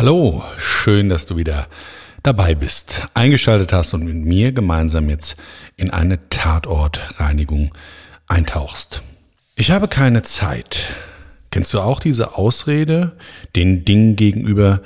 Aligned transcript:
Hallo, 0.00 0.44
schön, 0.58 1.08
dass 1.08 1.26
du 1.26 1.36
wieder 1.36 1.66
dabei 2.22 2.54
bist, 2.54 3.08
eingeschaltet 3.14 3.72
hast 3.72 3.94
und 3.94 4.04
mit 4.04 4.14
mir 4.14 4.52
gemeinsam 4.52 5.10
jetzt 5.10 5.36
in 5.76 5.90
eine 5.90 6.28
Tatortreinigung 6.28 7.74
eintauchst. 8.28 9.02
Ich 9.56 9.72
habe 9.72 9.88
keine 9.88 10.22
Zeit. 10.22 10.94
Kennst 11.50 11.74
du 11.74 11.80
auch 11.80 11.98
diese 11.98 12.36
Ausrede 12.36 13.16
den 13.56 13.84
Dingen 13.84 14.14
gegenüber, 14.14 14.82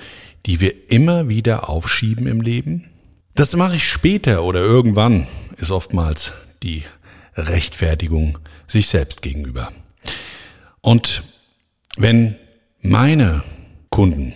die 0.46 0.60
wir 0.60 0.90
immer 0.90 1.28
wieder 1.28 1.68
aufschieben 1.68 2.26
im 2.26 2.40
Leben? 2.40 2.88
Das 3.34 3.54
mache 3.54 3.76
ich 3.76 3.86
später 3.86 4.42
oder 4.44 4.60
irgendwann, 4.60 5.26
ist 5.58 5.70
oftmals 5.70 6.32
die 6.62 6.84
Rechtfertigung 7.36 8.38
sich 8.66 8.86
selbst 8.86 9.20
gegenüber. 9.20 9.72
Und 10.80 11.22
wenn 11.98 12.36
meine 12.80 13.42
Kunden 13.90 14.32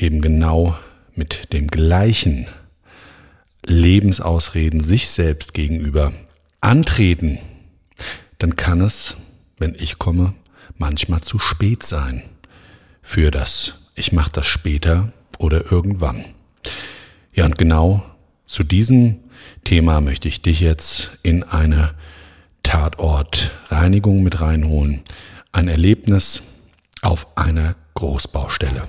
eben 0.00 0.20
genau 0.20 0.78
mit 1.14 1.52
dem 1.52 1.68
gleichen 1.68 2.46
Lebensausreden 3.66 4.80
sich 4.80 5.08
selbst 5.08 5.54
gegenüber 5.54 6.12
antreten, 6.60 7.38
dann 8.38 8.56
kann 8.56 8.80
es, 8.80 9.16
wenn 9.58 9.74
ich 9.74 9.98
komme, 9.98 10.34
manchmal 10.76 11.20
zu 11.20 11.38
spät 11.38 11.82
sein 11.82 12.22
für 13.02 13.30
das 13.30 13.80
ich 14.00 14.12
mache 14.12 14.30
das 14.32 14.46
später 14.46 15.12
oder 15.38 15.70
irgendwann. 15.70 16.24
Ja, 17.34 17.44
und 17.44 17.58
genau 17.58 18.02
zu 18.46 18.64
diesem 18.64 19.16
Thema 19.62 20.00
möchte 20.00 20.26
ich 20.26 20.40
dich 20.40 20.60
jetzt 20.60 21.18
in 21.22 21.42
eine 21.42 21.94
Tatortreinigung 22.62 24.22
mit 24.22 24.40
reinholen. 24.40 25.02
Ein 25.52 25.68
Erlebnis 25.68 26.42
auf 27.02 27.26
einer 27.36 27.76
Großbaustelle. 27.94 28.86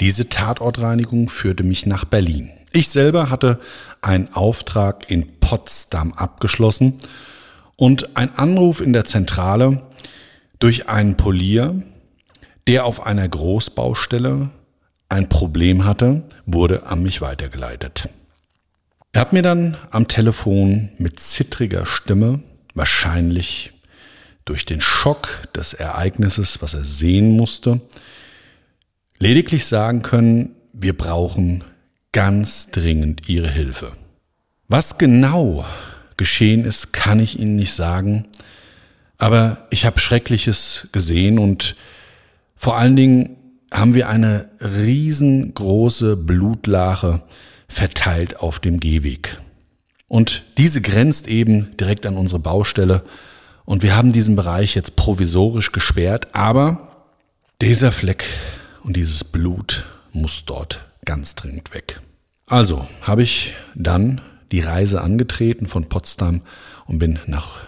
Diese 0.00 0.28
Tatortreinigung 0.28 1.28
führte 1.28 1.64
mich 1.64 1.86
nach 1.86 2.04
Berlin. 2.04 2.50
Ich 2.72 2.88
selber 2.88 3.30
hatte 3.30 3.58
einen 4.02 4.32
Auftrag 4.34 5.10
in 5.10 5.40
Potsdam 5.40 6.12
abgeschlossen 6.12 6.98
und 7.76 8.16
ein 8.16 8.36
Anruf 8.36 8.80
in 8.80 8.92
der 8.92 9.04
Zentrale 9.04 9.82
durch 10.58 10.88
einen 10.88 11.16
Polier, 11.16 11.82
der 12.66 12.84
auf 12.84 13.06
einer 13.06 13.28
Großbaustelle 13.28 14.50
ein 15.08 15.28
Problem 15.28 15.84
hatte, 15.84 16.24
wurde 16.44 16.86
an 16.86 17.02
mich 17.02 17.20
weitergeleitet. 17.20 18.08
Er 19.12 19.22
hat 19.22 19.32
mir 19.32 19.42
dann 19.42 19.76
am 19.90 20.06
Telefon 20.06 20.90
mit 20.98 21.18
zittriger 21.18 21.86
Stimme, 21.86 22.40
wahrscheinlich 22.74 23.72
durch 24.44 24.64
den 24.66 24.80
Schock 24.80 25.48
des 25.54 25.72
Ereignisses, 25.72 26.60
was 26.60 26.74
er 26.74 26.84
sehen 26.84 27.30
musste, 27.30 27.80
lediglich 29.18 29.66
sagen 29.66 30.02
können, 30.02 30.54
wir 30.72 30.96
brauchen 30.96 31.64
ganz 32.12 32.70
dringend 32.70 33.28
Ihre 33.28 33.50
Hilfe. 33.50 33.92
Was 34.68 34.98
genau 34.98 35.64
geschehen 36.16 36.64
ist, 36.64 36.92
kann 36.92 37.20
ich 37.20 37.38
Ihnen 37.38 37.56
nicht 37.56 37.72
sagen, 37.72 38.26
aber 39.18 39.66
ich 39.70 39.84
habe 39.84 39.98
Schreckliches 39.98 40.88
gesehen 40.92 41.38
und 41.38 41.74
vor 42.56 42.76
allen 42.76 42.96
Dingen 42.96 43.36
haben 43.72 43.94
wir 43.94 44.08
eine 44.08 44.48
riesengroße 44.60 46.16
Blutlache 46.16 47.22
verteilt 47.68 48.40
auf 48.40 48.60
dem 48.60 48.80
Gehweg. 48.80 49.38
Und 50.06 50.44
diese 50.56 50.80
grenzt 50.80 51.28
eben 51.28 51.76
direkt 51.76 52.06
an 52.06 52.16
unsere 52.16 52.40
Baustelle 52.40 53.02
und 53.64 53.82
wir 53.82 53.94
haben 53.94 54.12
diesen 54.12 54.36
Bereich 54.36 54.74
jetzt 54.74 54.96
provisorisch 54.96 55.72
gesperrt, 55.72 56.28
aber 56.32 57.06
dieser 57.60 57.92
Fleck 57.92 58.24
und 58.82 58.96
dieses 58.96 59.24
Blut 59.24 59.86
muss 60.12 60.44
dort 60.44 60.84
ganz 61.04 61.34
dringend 61.34 61.74
weg. 61.74 62.00
Also 62.46 62.86
habe 63.02 63.22
ich 63.22 63.54
dann 63.74 64.20
die 64.52 64.60
Reise 64.60 65.02
angetreten 65.02 65.66
von 65.66 65.88
Potsdam 65.88 66.42
und 66.86 66.98
bin 66.98 67.18
nach 67.26 67.58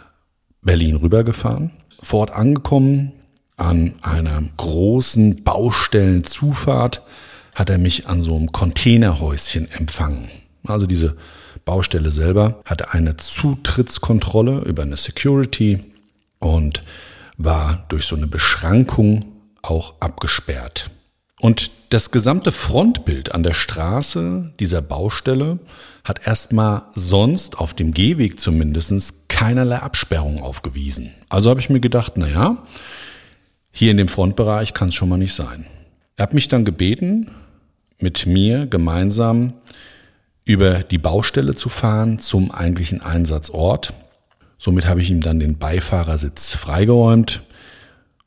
Berlin 0.62 0.96
rübergefahren. 0.96 1.70
Vor 2.02 2.34
angekommen, 2.34 3.12
an 3.56 3.94
einer 4.00 4.42
großen 4.56 5.44
Baustellenzufahrt, 5.44 7.02
hat 7.54 7.68
er 7.68 7.78
mich 7.78 8.06
an 8.06 8.22
so 8.22 8.36
einem 8.36 8.52
Containerhäuschen 8.52 9.70
empfangen. 9.70 10.30
Also 10.66 10.86
diese 10.86 11.16
Baustelle 11.64 12.10
selber 12.10 12.62
hatte 12.64 12.92
eine 12.92 13.16
Zutrittskontrolle 13.16 14.60
über 14.60 14.82
eine 14.82 14.96
Security 14.96 15.84
und 16.38 16.82
war 17.36 17.84
durch 17.88 18.06
so 18.06 18.16
eine 18.16 18.26
Beschrankung 18.26 19.20
auch 19.62 19.94
abgesperrt. 20.00 20.90
Und 21.40 21.70
das 21.88 22.10
gesamte 22.10 22.52
Frontbild 22.52 23.34
an 23.34 23.42
der 23.42 23.54
Straße 23.54 24.52
dieser 24.60 24.82
Baustelle 24.82 25.58
hat 26.04 26.26
erstmal 26.26 26.82
sonst 26.94 27.58
auf 27.58 27.74
dem 27.74 27.92
Gehweg 27.92 28.38
zumindest 28.38 29.28
keinerlei 29.28 29.78
Absperrung 29.78 30.40
aufgewiesen. 30.40 31.12
Also 31.28 31.50
habe 31.50 31.60
ich 31.60 31.70
mir 31.70 31.80
gedacht, 31.80 32.12
na 32.16 32.28
ja, 32.28 32.58
hier 33.72 33.90
in 33.90 33.96
dem 33.96 34.08
Frontbereich 34.08 34.74
kann 34.74 34.90
es 34.90 34.94
schon 34.94 35.08
mal 35.08 35.16
nicht 35.16 35.34
sein. 35.34 35.66
Er 36.16 36.24
hat 36.24 36.34
mich 36.34 36.48
dann 36.48 36.64
gebeten, 36.64 37.30
mit 37.98 38.26
mir 38.26 38.66
gemeinsam 38.66 39.54
über 40.44 40.82
die 40.82 40.98
Baustelle 40.98 41.54
zu 41.54 41.68
fahren 41.68 42.18
zum 42.18 42.50
eigentlichen 42.50 43.00
Einsatzort. 43.00 43.94
Somit 44.58 44.86
habe 44.86 45.00
ich 45.00 45.10
ihm 45.10 45.22
dann 45.22 45.40
den 45.40 45.58
Beifahrersitz 45.58 46.54
freigeräumt 46.54 47.42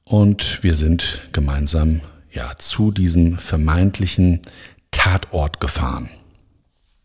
und 0.03 0.63
wir 0.63 0.75
sind 0.75 1.21
gemeinsam 1.31 2.01
ja, 2.33 2.51
zu 2.57 2.91
diesem 2.91 3.37
vermeintlichen 3.37 4.41
Tatort 4.91 5.59
gefahren. 5.59 6.09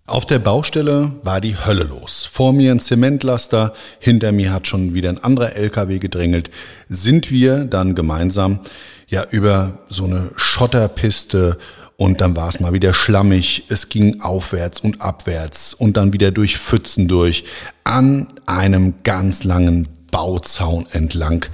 Auf 0.07 0.25
der 0.25 0.39
Baustelle 0.39 1.13
war 1.23 1.43
die 1.43 1.55
Hölle 1.55 1.85
los. 1.85 2.27
Vor 2.31 2.55
mir 2.55 2.73
ein 2.73 2.81
Zementlaster, 2.81 3.75
hinter 3.99 4.33
mir 4.33 4.55
hat 4.55 4.67
schon 4.67 4.95
wieder 4.95 5.11
ein 5.11 5.23
anderer 5.23 5.55
LKW 5.55 5.99
gedrängelt. 5.99 6.51
Sind 6.89 7.31
wir 7.31 7.67
dann 7.67 7.95
gemeinsam 7.95 8.61
ja 9.07 9.27
über 9.31 9.81
so 9.91 10.05
eine 10.05 10.31
Schotterpiste 10.37 11.59
und 11.99 12.23
dann 12.23 12.37
war 12.37 12.49
es 12.49 12.59
mal 12.59 12.73
wieder 12.73 12.95
schlammig. 12.95 13.65
Es 13.69 13.91
ging 13.91 14.23
aufwärts 14.23 14.81
und 14.81 15.03
abwärts 15.03 15.75
und 15.75 15.99
dann 15.99 16.15
wieder 16.15 16.31
durch 16.31 16.57
Pfützen 16.57 17.07
durch 17.07 17.45
an 17.85 18.33
einem 18.47 18.95
ganz 19.05 19.45
langen 19.45 19.89
Bauzaun 20.11 20.87
entlang 20.91 21.45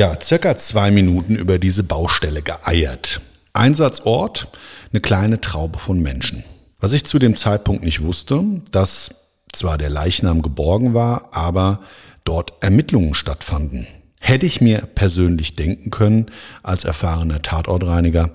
ja, 0.00 0.18
circa 0.18 0.56
zwei 0.56 0.90
Minuten 0.90 1.36
über 1.36 1.58
diese 1.58 1.84
Baustelle 1.84 2.40
geeiert. 2.40 3.20
Einsatzort, 3.52 4.48
eine 4.90 5.02
kleine 5.02 5.42
Traube 5.42 5.78
von 5.78 6.00
Menschen. 6.00 6.42
Was 6.78 6.94
ich 6.94 7.04
zu 7.04 7.18
dem 7.18 7.36
Zeitpunkt 7.36 7.84
nicht 7.84 8.02
wusste, 8.02 8.42
dass 8.70 9.34
zwar 9.52 9.76
der 9.76 9.90
Leichnam 9.90 10.40
geborgen 10.40 10.94
war, 10.94 11.28
aber 11.32 11.80
dort 12.24 12.54
Ermittlungen 12.62 13.12
stattfanden. 13.12 13.86
Hätte 14.18 14.46
ich 14.46 14.62
mir 14.62 14.88
persönlich 14.94 15.54
denken 15.54 15.90
können 15.90 16.30
als 16.62 16.84
erfahrener 16.84 17.42
Tatortreiniger, 17.42 18.30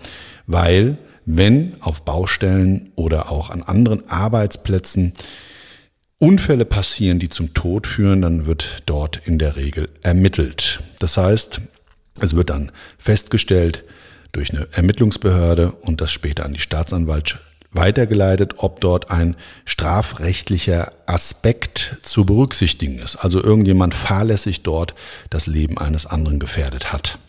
weil 0.45 0.99
wenn 1.25 1.81
auf 1.81 2.03
Baustellen 2.03 2.91
oder 2.95 3.31
auch 3.31 3.49
an 3.49 3.63
anderen 3.63 4.07
Arbeitsplätzen 4.07 5.13
Unfälle 6.19 6.65
passieren, 6.65 7.19
die 7.19 7.29
zum 7.29 7.53
Tod 7.53 7.87
führen, 7.87 8.21
dann 8.21 8.45
wird 8.45 8.83
dort 8.85 9.21
in 9.25 9.37
der 9.37 9.55
Regel 9.55 9.89
ermittelt. 10.01 10.79
Das 10.99 11.17
heißt, 11.17 11.61
es 12.21 12.35
wird 12.35 12.49
dann 12.49 12.71
festgestellt 12.97 13.83
durch 14.31 14.51
eine 14.53 14.67
Ermittlungsbehörde 14.71 15.71
und 15.71 16.01
das 16.01 16.11
später 16.11 16.45
an 16.45 16.53
die 16.53 16.59
Staatsanwaltschaft 16.59 17.43
weitergeleitet, 17.75 18.55
ob 18.57 18.79
dort 18.79 19.11
ein 19.11 19.35
strafrechtlicher 19.65 20.91
Aspekt 21.05 21.97
zu 22.03 22.25
berücksichtigen 22.25 22.99
ist. 22.99 23.17
Also 23.17 23.43
irgendjemand 23.43 23.93
fahrlässig 23.93 24.63
dort 24.63 24.95
das 25.29 25.47
Leben 25.47 25.77
eines 25.77 26.05
anderen 26.05 26.39
gefährdet 26.39 26.93
hat. 26.93 27.19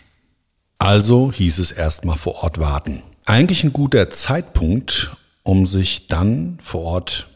Also 0.79 1.33
hieß 1.33 1.59
es 1.59 1.73
erstmal 1.73 2.17
vor 2.17 2.43
Ort 2.43 2.59
warten. 2.59 3.03
Eigentlich 3.25 3.65
ein 3.65 3.73
guter 3.73 4.09
Zeitpunkt, 4.11 5.17
um 5.43 5.67
sich 5.67 6.07
dann 6.07 6.59
vor 6.63 6.83
Ort 6.83 7.29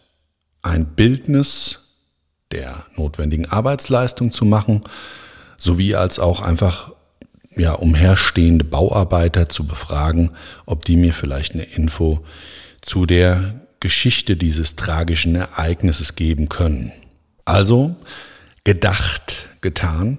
ein 0.63 0.87
Bildnis 0.87 1.91
der 2.53 2.85
notwendigen 2.97 3.49
Arbeitsleistung 3.49 4.33
zu 4.33 4.45
machen, 4.45 4.81
sowie 5.59 5.95
als 5.95 6.19
auch 6.19 6.41
einfach 6.41 6.93
ja, 7.57 7.73
umherstehende 7.73 8.65
Bauarbeiter 8.65 9.49
zu 9.49 9.67
befragen, 9.67 10.31
ob 10.67 10.85
die 10.85 10.97
mir 10.97 11.13
vielleicht 11.13 11.55
eine 11.55 11.65
Info 11.65 12.25
zu 12.81 13.07
der 13.07 13.61
Geschichte 13.81 14.37
dieses 14.37 14.77
tragischen 14.77 15.35
Ereignisses 15.35 16.17
geben 16.17 16.49
können. 16.49 16.93
Also, 17.45 17.97
gedacht, 18.65 19.49
getan, 19.61 20.19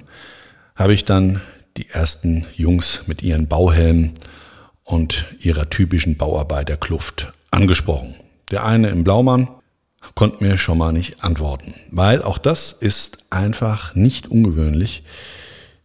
habe 0.75 0.93
ich 0.93 1.05
dann 1.05 1.41
die 1.77 1.89
ersten 1.89 2.45
Jungs 2.55 3.03
mit 3.07 3.23
ihren 3.23 3.47
Bauhelmen 3.47 4.13
und 4.83 5.27
ihrer 5.39 5.69
typischen 5.69 6.17
Bauarbeiterkluft 6.17 7.31
angesprochen. 7.51 8.15
Der 8.49 8.65
eine 8.65 8.89
im 8.89 9.03
Blaumann 9.03 9.47
konnte 10.15 10.44
mir 10.44 10.57
schon 10.57 10.77
mal 10.77 10.92
nicht 10.92 11.24
antworten, 11.24 11.75
weil 11.89 12.21
auch 12.21 12.38
das 12.38 12.71
ist 12.71 13.25
einfach 13.30 13.95
nicht 13.95 14.27
ungewöhnlich, 14.27 15.03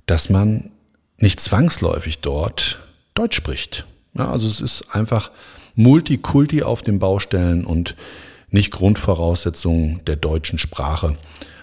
dass 0.07 0.31
man 0.31 0.73
nicht 1.19 1.41
zwangsläufig 1.41 2.21
dort 2.21 2.79
Deutsch 3.15 3.37
spricht. 3.37 3.87
Ja, 4.15 4.31
also 4.31 4.47
es 4.47 4.61
ist 4.61 4.95
einfach 4.95 5.31
Multikulti 5.75 6.63
auf 6.63 6.83
den 6.83 6.99
Baustellen 6.99 7.65
und 7.65 7.97
nicht 8.51 8.71
Grundvoraussetzungen 8.71 10.05
der 10.07 10.17
deutschen 10.17 10.59
Sprache. 10.59 11.17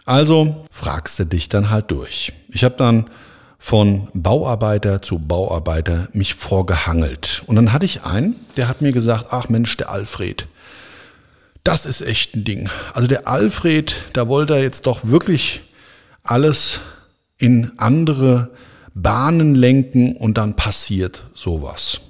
Also 0.06 0.66
fragst 0.70 1.20
du 1.20 1.26
dich 1.26 1.50
dann 1.50 1.70
halt 1.70 1.90
durch. 1.92 2.34
Ich 2.50 2.64
habe 2.64 2.76
dann 2.78 3.10
von 3.58 4.10
Bauarbeiter 4.14 5.02
zu 5.02 5.20
Bauarbeiter 5.20 6.10
mich 6.12 6.34
vorgehangelt. 6.34 7.44
Und 7.48 7.56
dann 7.56 7.72
hatte 7.72 7.86
ich 7.86 8.04
einen, 8.04 8.36
der 8.58 8.68
hat 8.68 8.82
mir 8.82 8.92
gesagt, 8.92 9.28
ach 9.30 9.48
Mensch, 9.48 9.78
der 9.78 9.90
Alfred, 9.90 10.48
das 11.64 11.86
ist 11.86 12.02
echt 12.02 12.36
ein 12.36 12.44
Ding. 12.44 12.70
Also 12.94 13.08
der 13.08 13.28
Alfred, 13.28 14.06
da 14.14 14.28
wollte 14.28 14.56
er 14.56 14.62
jetzt 14.62 14.86
doch 14.86 15.06
wirklich 15.06 15.62
alles 16.24 16.82
in 17.38 17.72
andere 17.78 18.52
Bahnen 18.94 19.56
lenken 19.56 20.16
und 20.16 20.38
dann 20.38 20.56
passiert 20.56 21.24
sowas. 21.34 22.02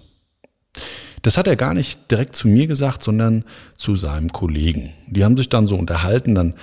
Das 1.21 1.37
hat 1.37 1.47
er 1.47 1.55
gar 1.55 1.73
nicht 1.73 2.11
direkt 2.11 2.35
zu 2.35 2.47
mir 2.47 2.67
gesagt, 2.67 3.01
sondern 3.03 3.45
zu 3.77 3.95
seinem 3.95 4.33
Kollegen. 4.33 4.93
Die 5.07 5.23
haben 5.23 5.37
sich 5.37 5.49
dann 5.49 5.67
so 5.67 5.75
unterhalten, 5.75 6.35
dann, 6.35 6.53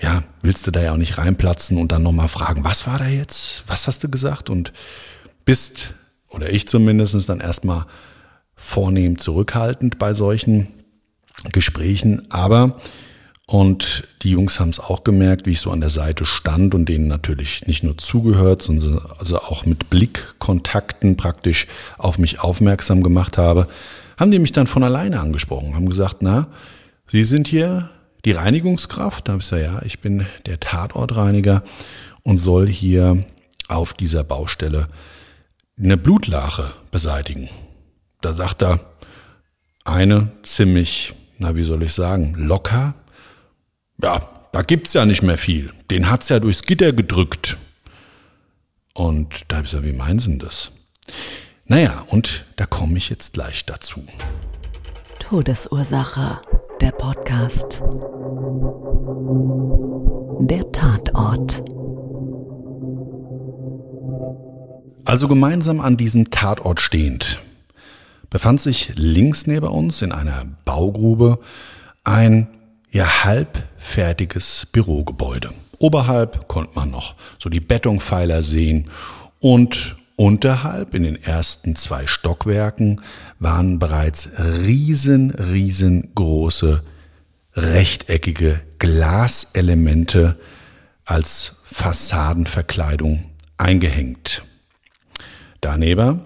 ja, 0.00 0.24
willst 0.42 0.66
du 0.66 0.72
da 0.72 0.82
ja 0.82 0.92
auch 0.92 0.96
nicht 0.96 1.18
reinplatzen 1.18 1.78
und 1.78 1.92
dann 1.92 2.02
nochmal 2.02 2.28
fragen, 2.28 2.64
was 2.64 2.86
war 2.86 2.98
da 2.98 3.06
jetzt? 3.06 3.62
Was 3.68 3.86
hast 3.86 4.02
du 4.02 4.08
gesagt? 4.08 4.50
Und 4.50 4.72
bist, 5.44 5.94
oder 6.28 6.50
ich 6.50 6.66
zumindest, 6.66 7.28
dann 7.28 7.40
erstmal 7.40 7.86
vornehm 8.56 9.18
zurückhaltend 9.18 9.98
bei 9.98 10.12
solchen 10.12 10.68
Gesprächen. 11.52 12.30
Aber 12.30 12.80
und 13.46 14.06
die 14.22 14.30
Jungs 14.30 14.60
haben 14.60 14.70
es 14.70 14.78
auch 14.78 15.02
gemerkt, 15.02 15.46
wie 15.46 15.52
ich 15.52 15.60
so 15.60 15.72
an 15.72 15.80
der 15.80 15.90
Seite 15.90 16.24
stand 16.24 16.74
und 16.74 16.88
denen 16.88 17.08
natürlich 17.08 17.66
nicht 17.66 17.82
nur 17.82 17.98
zugehört, 17.98 18.62
sondern 18.62 19.00
also 19.18 19.40
auch 19.40 19.66
mit 19.66 19.90
Blickkontakten 19.90 21.16
praktisch 21.16 21.66
auf 21.98 22.18
mich 22.18 22.40
aufmerksam 22.40 23.02
gemacht 23.02 23.38
habe, 23.38 23.66
haben 24.18 24.30
die 24.30 24.38
mich 24.38 24.52
dann 24.52 24.68
von 24.68 24.84
alleine 24.84 25.18
angesprochen, 25.18 25.74
haben 25.74 25.88
gesagt, 25.88 26.18
na, 26.20 26.46
Sie 27.10 27.24
sind 27.24 27.48
hier 27.48 27.90
die 28.24 28.30
Reinigungskraft? 28.32 29.26
Da 29.26 29.32
habe 29.32 29.42
ich 29.42 29.50
gesagt, 29.50 29.72
ja, 29.72 29.82
ich 29.84 30.00
bin 30.00 30.26
der 30.46 30.60
Tatortreiniger 30.60 31.64
und 32.22 32.36
soll 32.36 32.68
hier 32.68 33.24
auf 33.66 33.94
dieser 33.94 34.22
Baustelle 34.22 34.86
eine 35.76 35.96
Blutlache 35.96 36.72
beseitigen. 36.92 37.48
Da 38.20 38.32
sagt 38.32 38.62
er 38.62 38.80
eine 39.84 40.30
ziemlich, 40.44 41.14
na 41.40 41.56
wie 41.56 41.64
soll 41.64 41.82
ich 41.82 41.94
sagen, 41.94 42.34
locker, 42.36 42.94
ja, 44.02 44.20
da 44.52 44.62
gibt's 44.62 44.92
ja 44.92 45.06
nicht 45.06 45.22
mehr 45.22 45.38
viel. 45.38 45.72
Den 45.90 46.10
hat's 46.10 46.28
ja 46.28 46.38
durchs 46.38 46.62
Gitter 46.62 46.92
gedrückt. 46.92 47.56
Und 48.94 49.44
da 49.48 49.56
habe 49.56 49.64
ich 49.64 49.72
gesagt, 49.72 49.88
wie 49.88 49.96
meinen 49.96 50.18
Sie 50.18 50.30
denn 50.30 50.38
das? 50.38 50.70
Naja, 51.64 52.04
und 52.08 52.44
da 52.56 52.66
komme 52.66 52.98
ich 52.98 53.08
jetzt 53.08 53.32
gleich 53.32 53.64
dazu. 53.64 54.02
Todesursache, 55.18 56.42
der 56.80 56.92
Podcast. 56.92 57.82
Der 60.40 60.70
Tatort. 60.72 61.62
Also 65.06 65.26
gemeinsam 65.26 65.80
an 65.80 65.96
diesem 65.96 66.30
Tatort 66.30 66.80
stehend 66.80 67.40
befand 68.30 68.60
sich 68.60 68.92
links 68.94 69.46
neben 69.46 69.66
uns 69.66 70.02
in 70.02 70.12
einer 70.12 70.44
Baugrube 70.64 71.40
ein 72.04 72.48
ja 72.90 73.24
halbfertiges 73.24 74.66
Bürogebäude. 74.72 75.52
Oberhalb 75.78 76.48
konnte 76.48 76.76
man 76.76 76.90
noch 76.90 77.14
so 77.38 77.48
die 77.48 77.60
Betonpfeiler 77.60 78.42
sehen 78.42 78.90
und 79.40 79.96
unterhalb 80.16 80.94
in 80.94 81.02
den 81.02 81.20
ersten 81.20 81.76
zwei 81.76 82.06
Stockwerken 82.06 83.00
waren 83.38 83.78
bereits 83.78 84.28
riesen, 84.38 85.30
riesengroße 85.30 86.82
rechteckige 87.54 88.60
Glaselemente 88.78 90.38
als 91.04 91.62
Fassadenverkleidung 91.64 93.24
eingehängt. 93.56 94.42
Daneben 95.60 96.20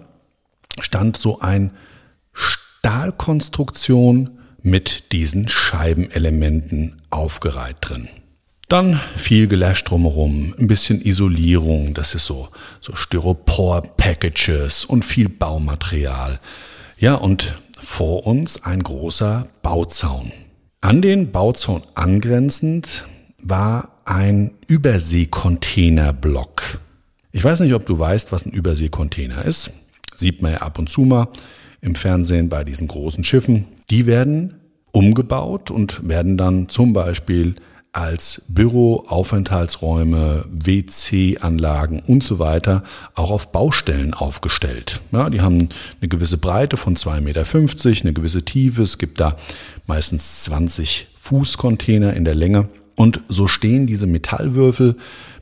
stand 0.80 1.16
so 1.16 1.40
ein 1.40 1.70
Stahlkonstruktion 2.84 4.40
mit 4.60 5.12
diesen 5.12 5.48
Scheibenelementen 5.48 7.00
aufgereiht 7.08 7.78
drin. 7.80 8.10
Dann 8.68 9.00
viel 9.16 9.48
Gelash 9.48 9.84
drumherum, 9.84 10.54
ein 10.58 10.66
bisschen 10.66 11.00
Isolierung, 11.00 11.94
das 11.94 12.14
ist 12.14 12.26
so, 12.26 12.50
so 12.82 12.94
Styropor-Packages 12.94 14.84
und 14.84 15.02
viel 15.02 15.30
Baumaterial. 15.30 16.40
Ja, 16.98 17.14
und 17.14 17.54
vor 17.80 18.26
uns 18.26 18.62
ein 18.64 18.82
großer 18.82 19.46
Bauzaun. 19.62 20.30
An 20.82 21.00
den 21.00 21.32
Bauzaun 21.32 21.82
angrenzend 21.94 23.06
war 23.38 23.92
ein 24.04 24.50
Überseekontainerblock. 24.66 26.80
Ich 27.32 27.42
weiß 27.42 27.60
nicht, 27.60 27.72
ob 27.72 27.86
du 27.86 27.98
weißt, 27.98 28.30
was 28.30 28.44
ein 28.44 28.52
Überseekontainer 28.52 29.42
ist. 29.46 29.70
Sieht 30.16 30.42
man 30.42 30.52
ja 30.52 30.58
ab 30.58 30.78
und 30.78 30.90
zu 30.90 31.00
mal 31.00 31.28
im 31.84 31.94
Fernsehen 31.94 32.48
bei 32.48 32.64
diesen 32.64 32.88
großen 32.88 33.22
Schiffen. 33.24 33.66
Die 33.90 34.06
werden 34.06 34.54
umgebaut 34.92 35.70
und 35.70 36.08
werden 36.08 36.36
dann 36.36 36.68
zum 36.68 36.92
Beispiel 36.92 37.56
als 37.92 38.46
Büro, 38.48 39.04
Aufenthaltsräume, 39.06 40.44
WC-Anlagen 40.48 42.00
und 42.00 42.24
so 42.24 42.40
weiter 42.40 42.82
auch 43.14 43.30
auf 43.30 43.52
Baustellen 43.52 44.14
aufgestellt. 44.14 45.00
Ja, 45.12 45.30
die 45.30 45.40
haben 45.40 45.68
eine 46.00 46.08
gewisse 46.08 46.38
Breite 46.38 46.76
von 46.76 46.96
2,50 46.96 47.20
Meter, 47.20 47.44
eine 48.02 48.12
gewisse 48.12 48.44
Tiefe. 48.44 48.82
Es 48.82 48.98
gibt 48.98 49.20
da 49.20 49.36
meistens 49.86 50.42
20 50.44 51.06
Fußcontainer 51.20 52.14
in 52.14 52.24
der 52.24 52.34
Länge. 52.34 52.68
Und 52.96 53.20
so 53.28 53.46
stehen 53.46 53.86
diese 53.86 54.06
Metallwürfel 54.06 54.96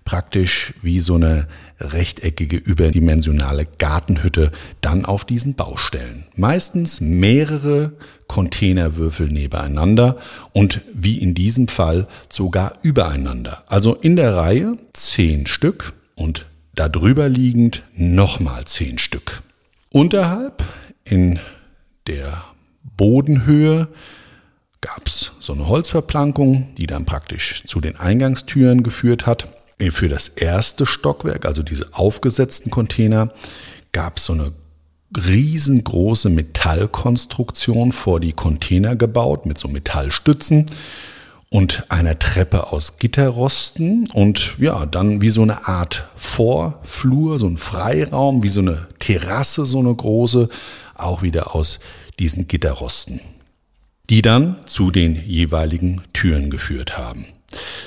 praktisch 0.04 0.74
wie 0.82 1.00
so 1.00 1.14
eine 1.14 1.46
rechteckige 1.82 2.56
überdimensionale 2.56 3.66
Gartenhütte 3.78 4.52
dann 4.80 5.04
auf 5.04 5.24
diesen 5.24 5.54
Baustellen. 5.54 6.26
Meistens 6.36 7.00
mehrere 7.00 7.92
Containerwürfel 8.28 9.28
nebeneinander 9.28 10.16
und 10.52 10.80
wie 10.94 11.18
in 11.18 11.34
diesem 11.34 11.68
Fall 11.68 12.06
sogar 12.28 12.74
übereinander. 12.82 13.64
Also 13.66 13.94
in 13.94 14.16
der 14.16 14.36
Reihe 14.36 14.76
zehn 14.92 15.46
Stück 15.46 15.92
und 16.14 16.46
darüber 16.74 17.28
liegend 17.28 17.82
nochmal 17.94 18.64
zehn 18.64 18.98
Stück. 18.98 19.42
Unterhalb 19.90 20.64
in 21.04 21.40
der 22.06 22.44
Bodenhöhe 22.96 23.88
gab 24.80 25.06
es 25.06 25.32
so 25.40 25.52
eine 25.52 25.68
Holzverplankung, 25.68 26.74
die 26.76 26.86
dann 26.86 27.04
praktisch 27.04 27.64
zu 27.66 27.80
den 27.80 27.96
Eingangstüren 27.96 28.82
geführt 28.82 29.26
hat. 29.26 29.48
Für 29.78 30.08
das 30.08 30.28
erste 30.28 30.86
Stockwerk, 30.86 31.46
also 31.46 31.62
diese 31.62 31.88
aufgesetzten 31.92 32.70
Container, 32.70 33.32
gab 33.92 34.18
es 34.18 34.26
so 34.26 34.32
eine 34.32 34.52
riesengroße 35.16 36.30
Metallkonstruktion 36.30 37.92
vor 37.92 38.20
die 38.20 38.32
Container 38.32 38.96
gebaut 38.96 39.46
mit 39.46 39.58
so 39.58 39.68
Metallstützen 39.68 40.66
und 41.50 41.84
einer 41.90 42.18
Treppe 42.18 42.72
aus 42.72 42.96
Gitterrosten 42.96 44.08
und 44.10 44.54
ja, 44.58 44.86
dann 44.86 45.20
wie 45.20 45.28
so 45.28 45.42
eine 45.42 45.68
Art 45.68 46.08
Vorflur, 46.16 47.38
so 47.38 47.46
ein 47.46 47.58
Freiraum, 47.58 48.42
wie 48.42 48.48
so 48.48 48.60
eine 48.60 48.88
Terrasse, 49.00 49.66
so 49.66 49.80
eine 49.80 49.94
große, 49.94 50.48
auch 50.94 51.22
wieder 51.22 51.54
aus 51.54 51.78
diesen 52.18 52.48
Gitterrosten, 52.48 53.20
die 54.08 54.22
dann 54.22 54.56
zu 54.64 54.90
den 54.90 55.22
jeweiligen 55.26 56.00
Türen 56.14 56.50
geführt 56.50 56.96
haben. 56.96 57.26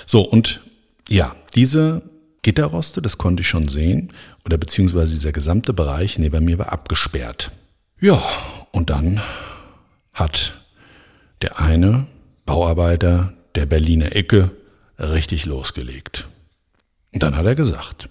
So, 0.06 0.22
und 0.22 0.62
ja, 1.10 1.36
diese 1.56 2.02
Gitterroste, 2.42 3.02
das 3.02 3.18
konnte 3.18 3.42
ich 3.42 3.48
schon 3.48 3.68
sehen, 3.68 4.14
oder 4.46 4.58
beziehungsweise 4.58 5.14
dieser 5.14 5.32
gesamte 5.32 5.74
Bereich 5.74 6.20
neben 6.20 6.46
mir 6.46 6.60
war 6.60 6.72
abgesperrt. 6.72 7.52
Ja, 8.00 8.22
und 8.72 8.90
dann 8.90 9.22
hat 10.14 10.54
der 11.42 11.60
eine 11.60 12.06
Bauarbeiter 12.46 13.34
der 13.56 13.66
Berliner 13.66 14.16
Ecke 14.16 14.52
richtig 15.00 15.46
losgelegt. 15.46 16.28
Und 17.14 17.24
dann 17.24 17.36
hat 17.36 17.46
er 17.46 17.56
gesagt, 17.56 18.10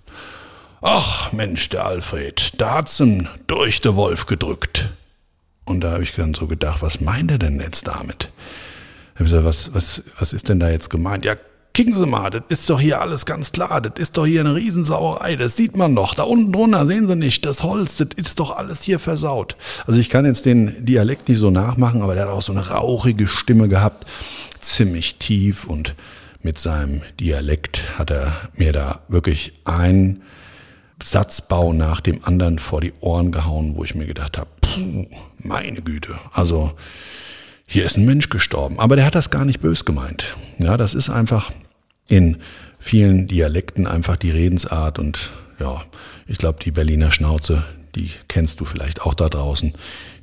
ach 0.80 1.32
Mensch, 1.32 1.68
der 1.68 1.86
Alfred, 1.86 2.60
da 2.60 2.76
hat's 2.76 2.98
ihn 3.00 3.28
durch 3.46 3.80
den 3.80 3.96
Wolf 3.96 4.26
gedrückt. 4.26 4.90
Und 5.64 5.80
da 5.80 5.92
habe 5.92 6.02
ich 6.02 6.14
dann 6.14 6.34
so 6.34 6.46
gedacht, 6.46 6.82
was 6.82 7.00
meint 7.00 7.30
er 7.30 7.38
denn 7.38 7.60
jetzt 7.60 7.86
damit? 7.86 8.30
Ich 9.14 9.20
gesagt, 9.20 9.44
was, 9.44 9.74
was, 9.74 10.02
was 10.18 10.32
ist 10.32 10.48
denn 10.48 10.60
da 10.60 10.70
jetzt 10.70 10.90
gemeint? 10.90 11.24
Ja, 11.24 11.36
kicken 11.74 11.92
Sie 11.92 12.06
mal, 12.06 12.30
das 12.30 12.44
ist 12.48 12.70
doch 12.70 12.80
hier 12.80 13.00
alles 13.00 13.26
ganz 13.26 13.52
klar, 13.52 13.80
das 13.80 13.92
ist 13.96 14.16
doch 14.16 14.24
hier 14.24 14.40
eine 14.40 14.54
Riesensauerei, 14.54 15.36
das 15.36 15.56
sieht 15.56 15.76
man 15.76 15.94
doch. 15.94 16.14
Da 16.14 16.22
unten 16.22 16.52
drunter 16.52 16.86
sehen 16.86 17.08
Sie 17.08 17.16
nicht, 17.16 17.44
das 17.44 17.62
Holz, 17.62 17.96
das 17.96 18.08
ist 18.16 18.40
doch 18.40 18.56
alles 18.56 18.82
hier 18.82 18.98
versaut. 18.98 19.56
Also 19.86 20.00
ich 20.00 20.08
kann 20.08 20.24
jetzt 20.24 20.46
den 20.46 20.86
Dialekt 20.86 21.28
nicht 21.28 21.38
so 21.38 21.50
nachmachen, 21.50 22.02
aber 22.02 22.14
der 22.14 22.24
hat 22.24 22.30
auch 22.30 22.42
so 22.42 22.52
eine 22.52 22.68
rauchige 22.68 23.28
Stimme 23.28 23.68
gehabt 23.68 24.06
ziemlich 24.60 25.16
tief 25.16 25.66
und 25.66 25.94
mit 26.42 26.58
seinem 26.58 27.02
Dialekt 27.20 27.98
hat 27.98 28.10
er 28.10 28.48
mir 28.54 28.72
da 28.72 29.00
wirklich 29.08 29.52
einen 29.64 30.22
Satzbau 31.02 31.72
nach 31.72 32.00
dem 32.00 32.24
anderen 32.24 32.58
vor 32.58 32.80
die 32.80 32.92
Ohren 33.00 33.32
gehauen, 33.32 33.76
wo 33.76 33.84
ich 33.84 33.94
mir 33.94 34.06
gedacht 34.06 34.38
habe, 34.38 34.48
puh, 34.60 35.06
meine 35.38 35.82
Güte, 35.82 36.18
also 36.32 36.72
hier 37.66 37.84
ist 37.84 37.96
ein 37.96 38.04
Mensch 38.04 38.28
gestorben. 38.28 38.78
Aber 38.78 38.96
der 38.96 39.06
hat 39.06 39.14
das 39.14 39.30
gar 39.30 39.44
nicht 39.44 39.60
bös 39.60 39.84
gemeint. 39.84 40.36
Ja, 40.58 40.76
das 40.76 40.94
ist 40.94 41.10
einfach 41.10 41.50
in 42.08 42.38
vielen 42.78 43.26
Dialekten 43.26 43.86
einfach 43.86 44.16
die 44.16 44.30
Redensart 44.30 44.98
und 44.98 45.30
ja, 45.58 45.82
ich 46.26 46.38
glaube, 46.38 46.58
die 46.62 46.70
Berliner 46.70 47.10
Schnauze, 47.10 47.64
die 47.94 48.10
kennst 48.28 48.60
du 48.60 48.64
vielleicht 48.64 49.02
auch 49.02 49.14
da 49.14 49.28
draußen. 49.28 49.72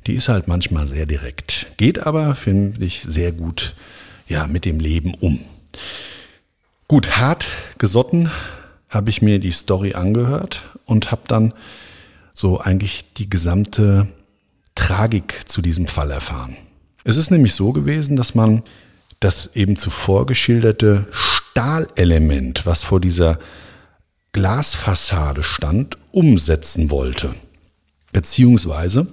Die 0.06 0.14
ist 0.14 0.28
halt 0.28 0.48
manchmal 0.48 0.86
sehr 0.86 1.06
direkt. 1.06 1.68
Geht 1.76 2.06
aber, 2.06 2.34
finde 2.34 2.84
ich, 2.84 3.02
sehr 3.02 3.32
gut 3.32 3.74
ja, 4.26 4.46
mit 4.46 4.64
dem 4.64 4.80
Leben 4.80 5.14
um. 5.14 5.40
Gut, 6.88 7.16
hart 7.16 7.46
gesotten 7.78 8.30
habe 8.90 9.10
ich 9.10 9.22
mir 9.22 9.38
die 9.38 9.52
Story 9.52 9.94
angehört 9.94 10.64
und 10.84 11.10
habe 11.10 11.22
dann 11.26 11.54
so 12.34 12.60
eigentlich 12.60 13.12
die 13.14 13.30
gesamte 13.30 14.08
Tragik 14.74 15.48
zu 15.48 15.62
diesem 15.62 15.86
Fall 15.86 16.10
erfahren. 16.10 16.56
Es 17.04 17.16
ist 17.16 17.30
nämlich 17.30 17.54
so 17.54 17.72
gewesen, 17.72 18.16
dass 18.16 18.34
man 18.34 18.62
das 19.20 19.54
eben 19.54 19.76
zuvor 19.76 20.26
geschilderte 20.26 21.06
Stahlelement, 21.52 22.64
was 22.64 22.82
vor 22.82 22.98
dieser 22.98 23.38
Glasfassade 24.32 25.42
stand, 25.42 25.98
umsetzen 26.10 26.90
wollte. 26.90 27.34
Beziehungsweise 28.10 29.06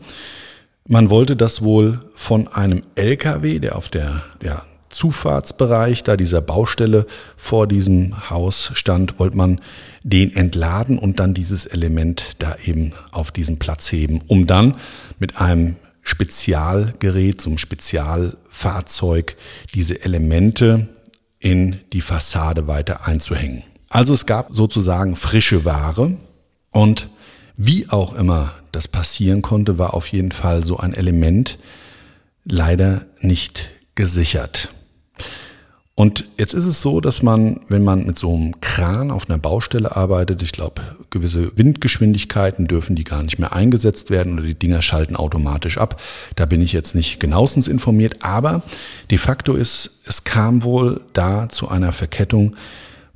man 0.88 1.10
wollte 1.10 1.36
das 1.36 1.62
wohl 1.62 2.00
von 2.15 2.48
einem 2.48 2.81
LKW, 2.96 3.60
der 3.60 3.75
auf 3.75 3.89
der 3.89 4.24
ja, 4.41 4.63
Zufahrtsbereich, 4.89 6.03
da 6.03 6.15
dieser 6.15 6.39
Baustelle 6.39 7.05
vor 7.36 7.67
diesem 7.67 8.29
Haus 8.29 8.72
stand, 8.74 9.19
wollte 9.19 9.36
man 9.36 9.60
den 10.03 10.34
entladen 10.34 10.98
und 10.98 11.19
dann 11.19 11.34
dieses 11.34 11.65
Element 11.65 12.38
da 12.39 12.55
eben 12.65 12.93
auf 13.12 13.31
diesen 13.31 13.60
Platz 13.60 13.91
heben, 13.91 14.22
um 14.27 14.48
dann 14.48 14.77
mit 15.19 15.41
einem 15.41 15.75
Spezialgerät, 16.03 17.41
so 17.41 17.50
einem 17.50 17.58
Spezialfahrzeug, 17.58 19.36
diese 19.75 20.05
Elemente 20.05 20.88
in 21.39 21.79
die 21.93 22.01
Fassade 22.01 22.67
weiter 22.67 23.08
einzuhängen. 23.08 23.63
Also 23.89 24.13
es 24.13 24.25
gab 24.25 24.50
sozusagen 24.51 25.15
frische 25.15 25.65
Ware 25.65 26.17
und 26.72 27.10
wie 27.55 27.89
auch 27.89 28.13
immer 28.13 28.53
das 28.72 28.88
passieren 28.88 29.41
konnte, 29.41 29.77
war 29.77 29.93
auf 29.93 30.08
jeden 30.08 30.31
Fall 30.31 30.63
so 30.63 30.77
ein 30.77 30.93
Element 30.93 31.58
leider 32.46 33.05
nicht 33.19 33.69
gesichert. 33.96 34.69
Und 35.99 36.29
jetzt 36.37 36.53
ist 36.53 36.65
es 36.65 36.79
so, 36.79 37.01
dass 37.01 37.23
man, 37.23 37.59
wenn 37.67 37.83
man 37.83 38.05
mit 38.05 38.17
so 38.17 38.33
einem 38.33 38.61
Kran 38.61 39.11
auf 39.11 39.29
einer 39.29 39.37
Baustelle 39.37 39.97
arbeitet, 39.97 40.41
ich 40.41 40.53
glaube, 40.53 40.81
gewisse 41.09 41.51
Windgeschwindigkeiten 41.57 42.69
dürfen 42.69 42.95
die 42.95 43.03
gar 43.03 43.21
nicht 43.21 43.37
mehr 43.37 43.51
eingesetzt 43.51 44.09
werden 44.09 44.35
oder 44.39 44.43
die 44.43 44.57
Dinger 44.57 44.81
schalten 44.81 45.17
automatisch 45.17 45.77
ab. 45.77 45.99
Da 46.37 46.45
bin 46.45 46.61
ich 46.61 46.71
jetzt 46.71 46.95
nicht 46.95 47.19
genauestens 47.19 47.67
informiert, 47.67 48.19
aber 48.21 48.61
de 49.11 49.17
facto 49.17 49.55
ist, 49.55 49.99
es 50.05 50.23
kam 50.23 50.63
wohl 50.63 51.01
da 51.11 51.49
zu 51.49 51.67
einer 51.67 51.91
Verkettung, 51.91 52.55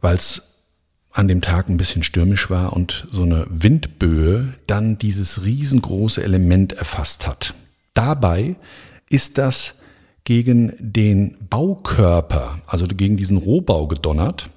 weil 0.01 0.17
es 0.17 0.65
an 1.13 1.29
dem 1.29 1.39
Tag 1.39 1.69
ein 1.69 1.77
bisschen 1.77 2.03
stürmisch 2.03 2.49
war 2.49 2.73
und 2.73 3.07
so 3.09 3.23
eine 3.23 3.47
Windböe 3.49 4.55
dann 4.67 4.97
dieses 4.97 5.45
riesengroße 5.45 6.21
Element 6.21 6.73
erfasst 6.73 7.27
hat. 7.27 7.53
Dabei 7.93 8.57
ist 9.09 9.37
das 9.37 9.75
gegen 10.23 10.73
den 10.79 11.35
Baukörper, 11.49 12.59
also 12.65 12.85
gegen 12.87 13.17
diesen 13.17 13.37
Rohbau 13.37 13.87
gedonnert, 13.87 14.49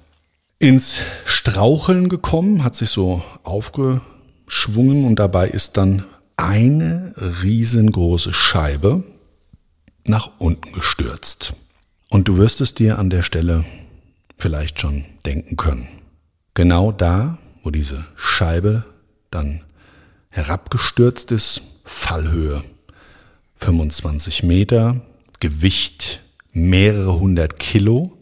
ins 0.59 0.99
Straucheln 1.25 2.09
gekommen, 2.09 2.63
hat 2.63 2.75
sich 2.75 2.89
so 2.89 3.21
aufgeschwungen 3.43 5.05
und 5.05 5.17
dabei 5.19 5.47
ist 5.47 5.77
dann 5.77 6.03
eine 6.35 7.13
riesengroße 7.17 8.33
Scheibe 8.33 9.03
nach 10.05 10.31
unten 10.39 10.71
gestürzt. 10.71 11.53
Und 12.09 12.27
du 12.27 12.37
wirst 12.37 12.61
es 12.61 12.73
dir 12.73 12.97
an 12.99 13.09
der 13.09 13.23
Stelle 13.23 13.65
vielleicht 14.37 14.79
schon 14.79 15.03
denken 15.25 15.57
können. 15.57 15.89
Genau 16.53 16.91
da, 16.91 17.37
wo 17.63 17.71
diese 17.71 18.05
Scheibe 18.15 18.85
dann 19.29 19.61
herabgestürzt 20.29 21.31
ist, 21.31 21.61
Fallhöhe 21.83 22.63
25 23.55 24.43
Meter, 24.43 25.01
Gewicht 25.39 26.21
mehrere 26.51 27.19
hundert 27.19 27.59
Kilo, 27.59 28.17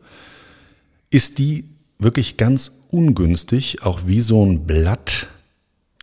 ist 1.09 1.39
die 1.39 1.65
wirklich 1.97 2.37
ganz 2.37 2.71
ungünstig, 2.91 3.83
auch 3.83 4.01
wie 4.05 4.21
so 4.21 4.45
ein 4.45 4.65
Blatt, 4.65 5.27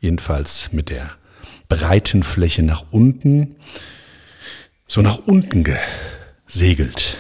jedenfalls 0.01 0.73
mit 0.73 0.91
der 0.91 1.11
breiten 1.69 2.23
Fläche 2.23 2.63
nach 2.63 2.87
unten, 2.91 3.57
so 4.87 5.03
nach 5.03 5.19
unten 5.27 5.65
gesegelt. 6.47 7.19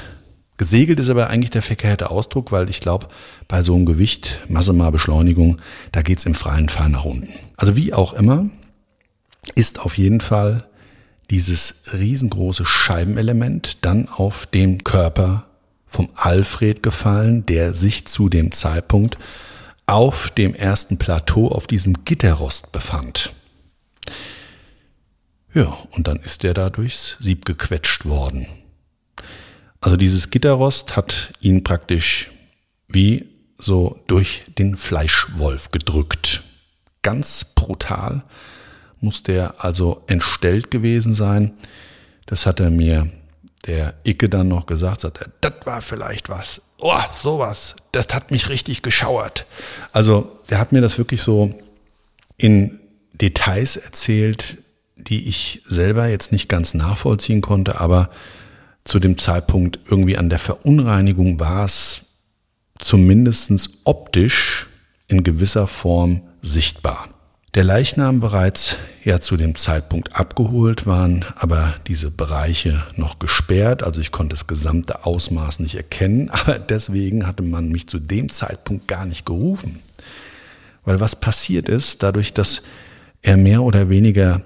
Gesegelt 0.56 1.00
ist 1.00 1.08
aber 1.08 1.28
eigentlich 1.28 1.50
der 1.50 1.62
verkehrte 1.62 2.10
Ausdruck, 2.10 2.52
weil 2.52 2.70
ich 2.70 2.80
glaube, 2.80 3.08
bei 3.48 3.62
so 3.62 3.74
einem 3.74 3.86
Gewicht, 3.86 4.40
Masse 4.48 4.72
mal 4.72 4.90
Beschleunigung, 4.90 5.60
da 5.90 6.02
geht's 6.02 6.26
im 6.26 6.34
freien 6.34 6.68
Fall 6.68 6.88
nach 6.88 7.04
unten. 7.04 7.32
Also 7.56 7.76
wie 7.76 7.92
auch 7.92 8.12
immer, 8.12 8.48
ist 9.54 9.80
auf 9.80 9.98
jeden 9.98 10.20
Fall 10.20 10.68
dieses 11.32 11.94
riesengroße 11.94 12.66
Scheibenelement 12.66 13.78
dann 13.80 14.06
auf 14.06 14.44
den 14.44 14.84
Körper 14.84 15.46
vom 15.86 16.10
Alfred 16.14 16.82
gefallen, 16.82 17.46
der 17.46 17.74
sich 17.74 18.06
zu 18.06 18.28
dem 18.28 18.52
Zeitpunkt 18.52 19.16
auf 19.86 20.28
dem 20.28 20.54
ersten 20.54 20.98
Plateau 20.98 21.48
auf 21.48 21.66
diesem 21.66 22.04
Gitterrost 22.04 22.70
befand. 22.72 23.32
Ja, 25.54 25.74
und 25.92 26.06
dann 26.06 26.18
ist 26.18 26.44
er 26.44 26.52
da 26.52 26.68
durchs 26.68 27.16
Sieb 27.18 27.46
gequetscht 27.46 28.04
worden. 28.04 28.46
Also 29.80 29.96
dieses 29.96 30.28
Gitterrost 30.28 30.96
hat 30.96 31.32
ihn 31.40 31.64
praktisch 31.64 32.30
wie 32.88 33.26
so 33.56 33.98
durch 34.06 34.42
den 34.58 34.76
Fleischwolf 34.76 35.70
gedrückt. 35.70 36.42
Ganz 37.00 37.46
brutal 37.54 38.22
muss 39.02 39.22
der 39.22 39.64
also 39.64 40.02
entstellt 40.06 40.70
gewesen 40.70 41.14
sein. 41.14 41.52
Das 42.26 42.46
hat 42.46 42.60
er 42.60 42.70
mir 42.70 43.10
der 43.66 43.94
Icke 44.04 44.28
dann 44.28 44.48
noch 44.48 44.66
gesagt, 44.66 45.00
sagt 45.02 45.20
er, 45.20 45.28
das 45.40 45.54
war 45.64 45.82
vielleicht 45.82 46.28
was. 46.28 46.62
Oh, 46.78 46.92
sowas, 47.12 47.76
das 47.92 48.08
hat 48.12 48.30
mich 48.30 48.48
richtig 48.48 48.82
geschauert. 48.82 49.46
Also 49.92 50.40
der 50.50 50.58
hat 50.58 50.72
mir 50.72 50.80
das 50.80 50.98
wirklich 50.98 51.22
so 51.22 51.54
in 52.36 52.80
Details 53.12 53.76
erzählt, 53.76 54.58
die 54.96 55.28
ich 55.28 55.62
selber 55.64 56.08
jetzt 56.08 56.32
nicht 56.32 56.48
ganz 56.48 56.74
nachvollziehen 56.74 57.40
konnte, 57.40 57.80
aber 57.80 58.10
zu 58.84 58.98
dem 58.98 59.16
Zeitpunkt 59.16 59.78
irgendwie 59.86 60.16
an 60.16 60.28
der 60.28 60.38
Verunreinigung 60.38 61.38
war 61.38 61.64
es 61.64 62.02
zumindest 62.78 63.52
optisch 63.84 64.68
in 65.06 65.22
gewisser 65.22 65.68
Form 65.68 66.22
sichtbar. 66.40 67.11
Der 67.54 67.64
Leichnam 67.64 68.20
bereits 68.20 68.78
ja 69.04 69.20
zu 69.20 69.36
dem 69.36 69.56
Zeitpunkt 69.56 70.16
abgeholt 70.16 70.86
waren, 70.86 71.26
aber 71.36 71.74
diese 71.86 72.10
Bereiche 72.10 72.82
noch 72.96 73.18
gesperrt, 73.18 73.82
also 73.82 74.00
ich 74.00 74.10
konnte 74.10 74.32
das 74.32 74.46
gesamte 74.46 75.04
Ausmaß 75.04 75.58
nicht 75.60 75.74
erkennen, 75.74 76.30
aber 76.32 76.58
deswegen 76.58 77.26
hatte 77.26 77.42
man 77.42 77.68
mich 77.68 77.88
zu 77.88 77.98
dem 77.98 78.30
Zeitpunkt 78.30 78.88
gar 78.88 79.04
nicht 79.04 79.26
gerufen. 79.26 79.80
Weil 80.86 81.00
was 81.00 81.14
passiert 81.14 81.68
ist, 81.68 82.02
dadurch, 82.02 82.32
dass 82.32 82.62
er 83.20 83.36
mehr 83.36 83.62
oder 83.62 83.90
weniger 83.90 84.40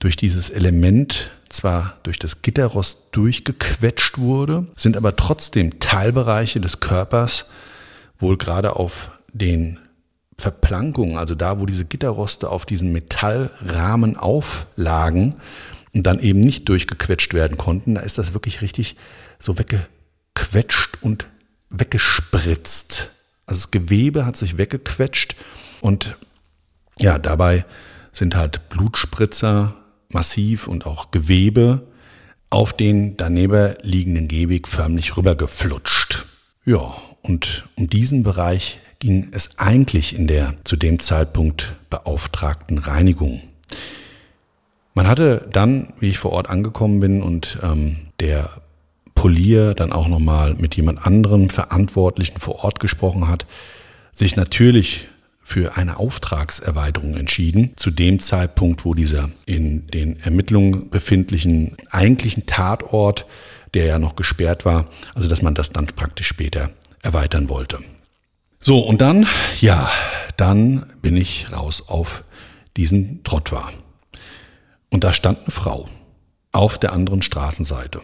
durch 0.00 0.16
dieses 0.16 0.50
Element 0.50 1.30
zwar 1.48 1.98
durch 2.02 2.18
das 2.18 2.42
Gitterrost 2.42 3.10
durchgequetscht 3.12 4.18
wurde, 4.18 4.66
sind 4.74 4.96
aber 4.96 5.14
trotzdem 5.14 5.78
Teilbereiche 5.78 6.60
des 6.60 6.80
Körpers 6.80 7.46
wohl 8.18 8.36
gerade 8.36 8.74
auf 8.74 9.12
den 9.32 9.78
Verplankungen, 10.40 11.16
also 11.16 11.34
da, 11.34 11.60
wo 11.60 11.66
diese 11.66 11.84
Gitterroste 11.84 12.50
auf 12.50 12.66
diesen 12.66 12.92
Metallrahmen 12.92 14.16
auflagen 14.16 15.36
und 15.94 16.06
dann 16.06 16.18
eben 16.18 16.40
nicht 16.40 16.68
durchgequetscht 16.68 17.34
werden 17.34 17.56
konnten, 17.56 17.94
da 17.94 18.00
ist 18.00 18.18
das 18.18 18.34
wirklich 18.34 18.62
richtig 18.62 18.96
so 19.38 19.58
weggequetscht 19.58 20.98
und 21.02 21.26
weggespritzt. 21.70 23.10
Also 23.46 23.62
das 23.62 23.70
Gewebe 23.70 24.26
hat 24.26 24.36
sich 24.36 24.58
weggequetscht 24.58 25.36
und 25.80 26.16
ja, 26.98 27.18
dabei 27.18 27.64
sind 28.12 28.36
halt 28.36 28.68
Blutspritzer 28.68 29.74
massiv 30.12 30.66
und 30.66 30.86
auch 30.86 31.10
Gewebe 31.10 31.86
auf 32.50 32.72
den 32.72 33.16
daneben 33.16 33.76
liegenden 33.82 34.28
Gehweg 34.28 34.66
förmlich 34.66 35.16
rübergeflutscht. 35.16 36.26
Ja, 36.64 36.96
und 37.22 37.68
um 37.76 37.88
diesen 37.88 38.22
Bereich 38.22 38.80
ging 39.00 39.28
es 39.32 39.58
eigentlich 39.58 40.16
in 40.16 40.26
der 40.26 40.54
zu 40.64 40.76
dem 40.76 41.00
Zeitpunkt 41.00 41.76
beauftragten 41.88 42.78
Reinigung. 42.78 43.42
Man 44.94 45.08
hatte 45.08 45.48
dann, 45.52 45.92
wie 45.98 46.10
ich 46.10 46.18
vor 46.18 46.32
Ort 46.32 46.48
angekommen 46.48 47.00
bin 47.00 47.22
und 47.22 47.58
ähm, 47.62 47.96
der 48.20 48.50
Polier 49.14 49.74
dann 49.74 49.92
auch 49.92 50.08
nochmal 50.08 50.54
mit 50.54 50.76
jemand 50.76 51.06
anderem 51.06 51.50
Verantwortlichen 51.50 52.38
vor 52.38 52.64
Ort 52.64 52.80
gesprochen 52.80 53.28
hat, 53.28 53.46
sich 54.12 54.36
natürlich 54.36 55.08
für 55.42 55.76
eine 55.76 55.98
Auftragserweiterung 55.98 57.16
entschieden, 57.16 57.72
zu 57.76 57.90
dem 57.90 58.20
Zeitpunkt, 58.20 58.84
wo 58.84 58.94
dieser 58.94 59.30
in 59.46 59.86
den 59.88 60.20
Ermittlungen 60.20 60.90
befindlichen 60.90 61.76
eigentlichen 61.90 62.46
Tatort, 62.46 63.26
der 63.74 63.86
ja 63.86 63.98
noch 63.98 64.16
gesperrt 64.16 64.64
war, 64.64 64.86
also 65.14 65.28
dass 65.28 65.42
man 65.42 65.54
das 65.54 65.70
dann 65.70 65.86
praktisch 65.86 66.28
später 66.28 66.70
erweitern 67.02 67.48
wollte. 67.48 67.78
So, 68.62 68.80
und 68.80 69.00
dann, 69.00 69.26
ja, 69.60 69.90
dann 70.36 70.84
bin 71.00 71.16
ich 71.16 71.50
raus 71.50 71.88
auf 71.88 72.24
diesen 72.76 73.24
Trottwar. 73.24 73.72
Und 74.90 75.02
da 75.02 75.14
stand 75.14 75.38
eine 75.40 75.50
Frau 75.50 75.88
auf 76.52 76.78
der 76.78 76.92
anderen 76.92 77.22
Straßenseite. 77.22 78.02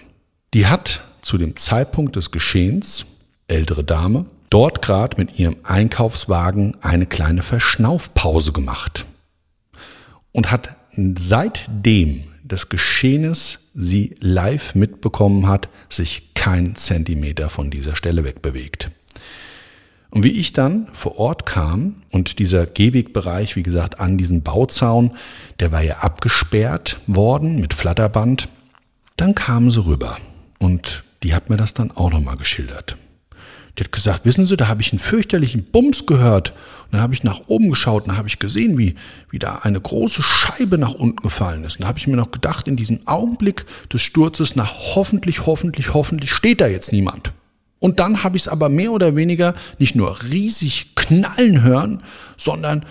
Die 0.54 0.66
hat 0.66 1.02
zu 1.20 1.36
dem 1.36 1.56
Zeitpunkt 1.56 2.16
des 2.16 2.30
Geschehens, 2.30 3.04
ältere 3.48 3.84
Dame, 3.84 4.24
dort 4.48 4.80
gerade 4.80 5.18
mit 5.18 5.38
ihrem 5.38 5.56
Einkaufswagen 5.62 6.76
eine 6.80 7.04
kleine 7.04 7.42
Verschnaufpause 7.42 8.52
gemacht 8.52 9.04
und 10.32 10.50
hat 10.50 10.74
seitdem 10.90 12.24
des 12.42 12.70
Geschehenes 12.70 13.70
sie 13.74 14.14
live 14.20 14.74
mitbekommen 14.74 15.48
hat, 15.48 15.68
sich 15.90 16.32
kein 16.34 16.76
Zentimeter 16.76 17.50
von 17.50 17.70
dieser 17.70 17.96
Stelle 17.96 18.24
wegbewegt. 18.24 18.90
Und 20.16 20.22
wie 20.22 20.40
ich 20.40 20.54
dann 20.54 20.86
vor 20.94 21.18
Ort 21.18 21.44
kam 21.44 21.96
und 22.10 22.38
dieser 22.38 22.64
Gehwegbereich, 22.64 23.54
wie 23.54 23.62
gesagt, 23.62 24.00
an 24.00 24.16
diesen 24.16 24.42
Bauzaun, 24.42 25.10
der 25.60 25.72
war 25.72 25.82
ja 25.82 25.98
abgesperrt 25.98 26.96
worden 27.06 27.60
mit 27.60 27.74
Flatterband, 27.74 28.48
dann 29.18 29.34
kamen 29.34 29.70
sie 29.70 29.84
rüber 29.84 30.16
und 30.58 31.04
die 31.22 31.34
hat 31.34 31.50
mir 31.50 31.58
das 31.58 31.74
dann 31.74 31.90
auch 31.90 32.10
nochmal 32.10 32.38
geschildert. 32.38 32.96
Die 33.76 33.84
hat 33.84 33.92
gesagt, 33.92 34.24
wissen 34.24 34.46
Sie, 34.46 34.56
da 34.56 34.68
habe 34.68 34.80
ich 34.80 34.90
einen 34.90 35.00
fürchterlichen 35.00 35.64
Bums 35.64 36.06
gehört. 36.06 36.54
Und 36.84 36.94
dann 36.94 37.02
habe 37.02 37.12
ich 37.12 37.22
nach 37.22 37.42
oben 37.48 37.68
geschaut 37.68 38.08
und 38.08 38.16
habe 38.16 38.28
ich 38.28 38.38
gesehen, 38.38 38.78
wie, 38.78 38.94
wie 39.30 39.38
da 39.38 39.56
eine 39.64 39.82
große 39.82 40.22
Scheibe 40.22 40.78
nach 40.78 40.94
unten 40.94 41.20
gefallen 41.20 41.62
ist. 41.62 41.76
Und 41.76 41.82
da 41.82 41.88
habe 41.88 41.98
ich 41.98 42.06
mir 42.06 42.16
noch 42.16 42.30
gedacht, 42.30 42.68
in 42.68 42.76
diesem 42.76 43.06
Augenblick 43.06 43.66
des 43.92 44.00
Sturzes, 44.00 44.56
na 44.56 44.66
hoffentlich, 44.66 45.44
hoffentlich, 45.44 45.92
hoffentlich 45.92 46.32
steht 46.32 46.62
da 46.62 46.68
jetzt 46.68 46.90
niemand. 46.90 47.34
Und 47.78 48.00
dann 48.00 48.22
habe 48.22 48.36
ich 48.36 48.44
es 48.44 48.48
aber 48.48 48.68
mehr 48.68 48.92
oder 48.92 49.16
weniger 49.16 49.54
nicht 49.78 49.96
nur 49.96 50.22
riesig 50.22 50.94
knallen 50.96 51.62
hören, 51.62 52.02
sondern 52.36 52.86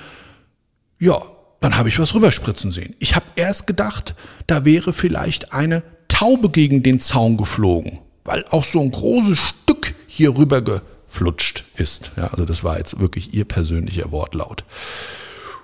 ja, 1.00 1.22
dann 1.60 1.78
habe 1.78 1.90
ich 1.90 2.00
was 2.00 2.14
rüberspritzen 2.14 2.72
sehen. 2.72 2.96
Ich 3.00 3.16
habe 3.16 3.26
erst 3.36 3.66
gedacht, 3.68 4.16
da 4.48 4.66
wäre 4.66 4.94
vielleicht 4.94 5.54
eine 5.54 5.84
Taube 6.08 6.50
gegen 6.50 6.84
den 6.84 7.00
Zaun 7.00 7.38
geflogen, 7.38 8.00
weil 8.24 8.46
auch 8.50 8.64
so 8.64 8.80
ein 8.80 8.92
großes 8.92 9.40
Stück 9.40 9.96
hier 10.08 10.38
rüber 10.38 10.62
geflutscht 10.62 11.66
ist. 11.76 12.12
Ja, 12.18 12.28
also 12.28 12.46
das 12.46 12.64
war 12.64 12.78
jetzt 12.78 13.00
wirklich 13.00 13.34
ihr 13.34 13.46
persönlicher 13.46 14.12
Wortlaut. 14.12 14.64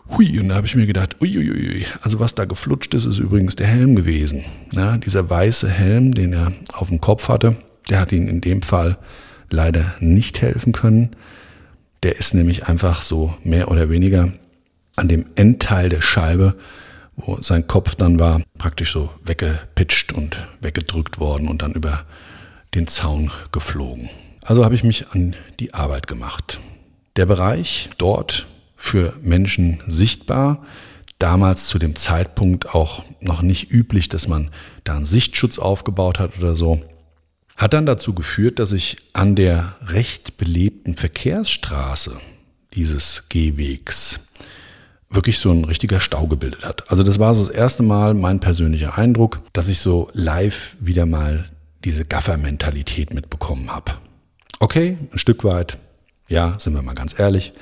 Hui, 0.09 0.39
und 0.39 0.49
da 0.49 0.55
habe 0.55 0.67
ich 0.67 0.75
mir 0.75 0.87
gedacht, 0.87 1.21
uiuiui, 1.21 1.85
also 2.01 2.19
was 2.19 2.35
da 2.35 2.45
geflutscht 2.45 2.93
ist, 2.95 3.05
ist 3.05 3.19
übrigens 3.19 3.55
der 3.55 3.67
Helm 3.67 3.95
gewesen. 3.95 4.43
Ja, 4.73 4.97
dieser 4.97 5.29
weiße 5.29 5.69
Helm, 5.69 6.13
den 6.13 6.33
er 6.33 6.51
auf 6.73 6.89
dem 6.89 6.99
Kopf 6.99 7.29
hatte, 7.29 7.55
der 7.91 7.99
hat 7.99 8.11
ihnen 8.11 8.29
in 8.29 8.41
dem 8.41 8.61
Fall 8.61 8.97
leider 9.49 9.93
nicht 9.99 10.41
helfen 10.41 10.71
können. 10.71 11.11
Der 12.03 12.17
ist 12.17 12.33
nämlich 12.33 12.67
einfach 12.67 13.01
so 13.01 13.35
mehr 13.43 13.69
oder 13.69 13.89
weniger 13.89 14.31
an 14.95 15.07
dem 15.09 15.25
Endteil 15.35 15.89
der 15.89 16.01
Scheibe, 16.01 16.55
wo 17.15 17.41
sein 17.41 17.67
Kopf 17.67 17.95
dann 17.95 18.17
war, 18.17 18.41
praktisch 18.57 18.93
so 18.93 19.09
weggepitcht 19.25 20.13
und 20.13 20.47
weggedrückt 20.61 21.19
worden 21.19 21.49
und 21.49 21.61
dann 21.61 21.73
über 21.73 22.05
den 22.73 22.87
Zaun 22.87 23.29
geflogen. 23.51 24.09
Also 24.41 24.63
habe 24.63 24.73
ich 24.73 24.83
mich 24.83 25.09
an 25.09 25.35
die 25.59 25.73
Arbeit 25.73 26.07
gemacht. 26.07 26.61
Der 27.17 27.25
Bereich 27.25 27.89
dort 27.97 28.47
für 28.77 29.13
Menschen 29.21 29.83
sichtbar, 29.85 30.63
damals 31.19 31.67
zu 31.67 31.77
dem 31.77 31.97
Zeitpunkt 31.97 32.73
auch 32.73 33.03
noch 33.19 33.41
nicht 33.41 33.71
üblich, 33.71 34.07
dass 34.07 34.29
man 34.29 34.49
da 34.85 34.95
einen 34.95 35.05
Sichtschutz 35.05 35.59
aufgebaut 35.59 36.19
hat 36.19 36.39
oder 36.39 36.55
so 36.55 36.79
hat 37.61 37.73
dann 37.73 37.85
dazu 37.85 38.15
geführt, 38.15 38.57
dass 38.57 38.69
sich 38.69 38.97
an 39.13 39.35
der 39.35 39.75
recht 39.85 40.37
belebten 40.37 40.95
Verkehrsstraße 40.95 42.19
dieses 42.73 43.29
Gehwegs 43.29 44.31
wirklich 45.11 45.37
so 45.37 45.51
ein 45.51 45.65
richtiger 45.65 45.99
Stau 45.99 46.25
gebildet 46.25 46.65
hat. 46.65 46.89
Also 46.89 47.03
das 47.03 47.19
war 47.19 47.35
so 47.35 47.45
das 47.45 47.53
erste 47.53 47.83
Mal 47.83 48.15
mein 48.15 48.39
persönlicher 48.39 48.97
Eindruck, 48.97 49.41
dass 49.53 49.67
ich 49.67 49.79
so 49.79 50.09
live 50.13 50.75
wieder 50.79 51.05
mal 51.05 51.45
diese 51.85 52.03
Gaffer-Mentalität 52.03 53.13
mitbekommen 53.13 53.69
habe. 53.69 53.91
Okay, 54.59 54.97
ein 55.11 55.19
Stück 55.19 55.43
weit, 55.43 55.77
ja, 56.29 56.55
sind 56.57 56.73
wir 56.73 56.81
mal 56.81 56.95
ganz 56.95 57.19
ehrlich, 57.19 57.53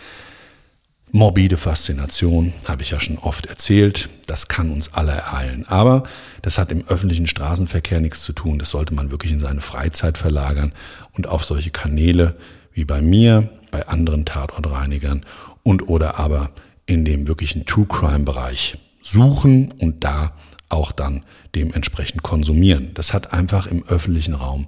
Morbide 1.12 1.58
Faszination, 1.58 2.54
habe 2.68 2.84
ich 2.84 2.92
ja 2.92 3.00
schon 3.00 3.18
oft 3.18 3.48
erzählt, 3.48 4.10
das 4.28 4.48
kann 4.48 4.72
uns 4.72 4.94
alle 4.94 5.12
ereilen. 5.12 5.66
Aber 5.68 6.04
das 6.42 6.58
hat 6.58 6.72
im 6.72 6.88
öffentlichen 6.88 7.26
Straßenverkehr 7.26 8.00
nichts 8.00 8.22
zu 8.22 8.34
tun. 8.34 8.60
Das 8.60 8.70
sollte 8.70 8.94
man 8.94 9.12
wirklich 9.12 9.32
in 9.32 9.40
seine 9.40 9.62
Freizeit 9.62 10.18
verlagern 10.18 10.72
und 11.14 11.28
auf 11.28 11.46
solche 11.46 11.72
Kanäle 11.72 12.36
wie 12.74 12.86
bei 12.86 13.02
mir, 13.02 13.50
bei 13.72 13.88
anderen 13.88 14.26
Tatortreinigern 14.26 15.26
und 15.64 15.90
oder 15.90 16.20
aber 16.20 16.52
in 16.86 17.06
dem 17.06 17.28
wirklichen 17.28 17.66
True 17.66 17.88
Crime 17.88 18.26
Bereich 18.26 18.78
suchen 19.02 19.72
und 19.80 20.04
da 20.04 20.34
auch 20.70 20.92
dann 20.92 21.26
dementsprechend 21.56 22.22
konsumieren. 22.22 22.92
Das 22.94 23.14
hat 23.14 23.34
einfach 23.34 23.68
im 23.68 23.84
öffentlichen 23.88 24.36
Raum 24.36 24.68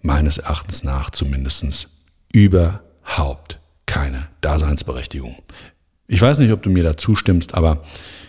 meines 0.00 0.38
Erachtens 0.38 0.84
nach 0.84 1.10
zumindest 1.10 1.88
überhaupt 2.32 3.60
keine 3.86 4.28
Daseinsberechtigung. 4.40 5.36
Ich 6.06 6.20
weiß 6.20 6.38
nicht, 6.40 6.52
ob 6.52 6.62
du 6.62 6.70
mir 6.70 6.82
da 6.82 6.96
zustimmst, 6.96 7.54
aber 7.54 7.82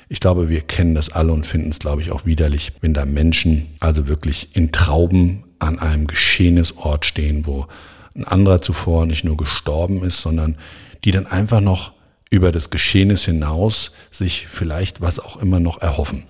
ich 0.08 0.20
glaube, 0.20 0.50
wir 0.50 0.62
kennen 0.62 0.96
das 0.96 1.10
alle 1.10 1.32
und 1.32 1.46
finden 1.46 1.70
es, 1.70 1.80
glaube 1.80 2.02
ich, 2.02 2.12
auch 2.12 2.26
widerlich, 2.26 2.74
wenn 2.82 2.94
da 2.94 3.06
Menschen 3.06 3.76
also 3.80 4.08
wirklich 4.08 4.50
in 4.54 4.72
Trauben 4.72 5.44
an 5.60 5.80
einem 5.80 6.08
Geschehnisort 6.08 7.06
stehen, 7.06 7.46
wo 7.46 7.68
ein 8.16 8.24
anderer 8.24 8.62
zuvor 8.62 9.06
nicht 9.06 9.24
nur 9.24 9.36
gestorben 9.36 10.04
ist, 10.04 10.22
sondern 10.22 10.58
die 11.04 11.12
dann 11.12 11.28
einfach 11.28 11.60
noch 11.60 11.92
über 12.30 12.52
das 12.52 12.70
Geschehnis 12.70 13.26
hinaus 13.26 13.92
sich 14.12 14.48
vielleicht 14.48 15.02
was 15.02 15.20
auch 15.20 15.38
immer 15.38 15.60
noch 15.60 15.82
erhoffen. 15.82 16.24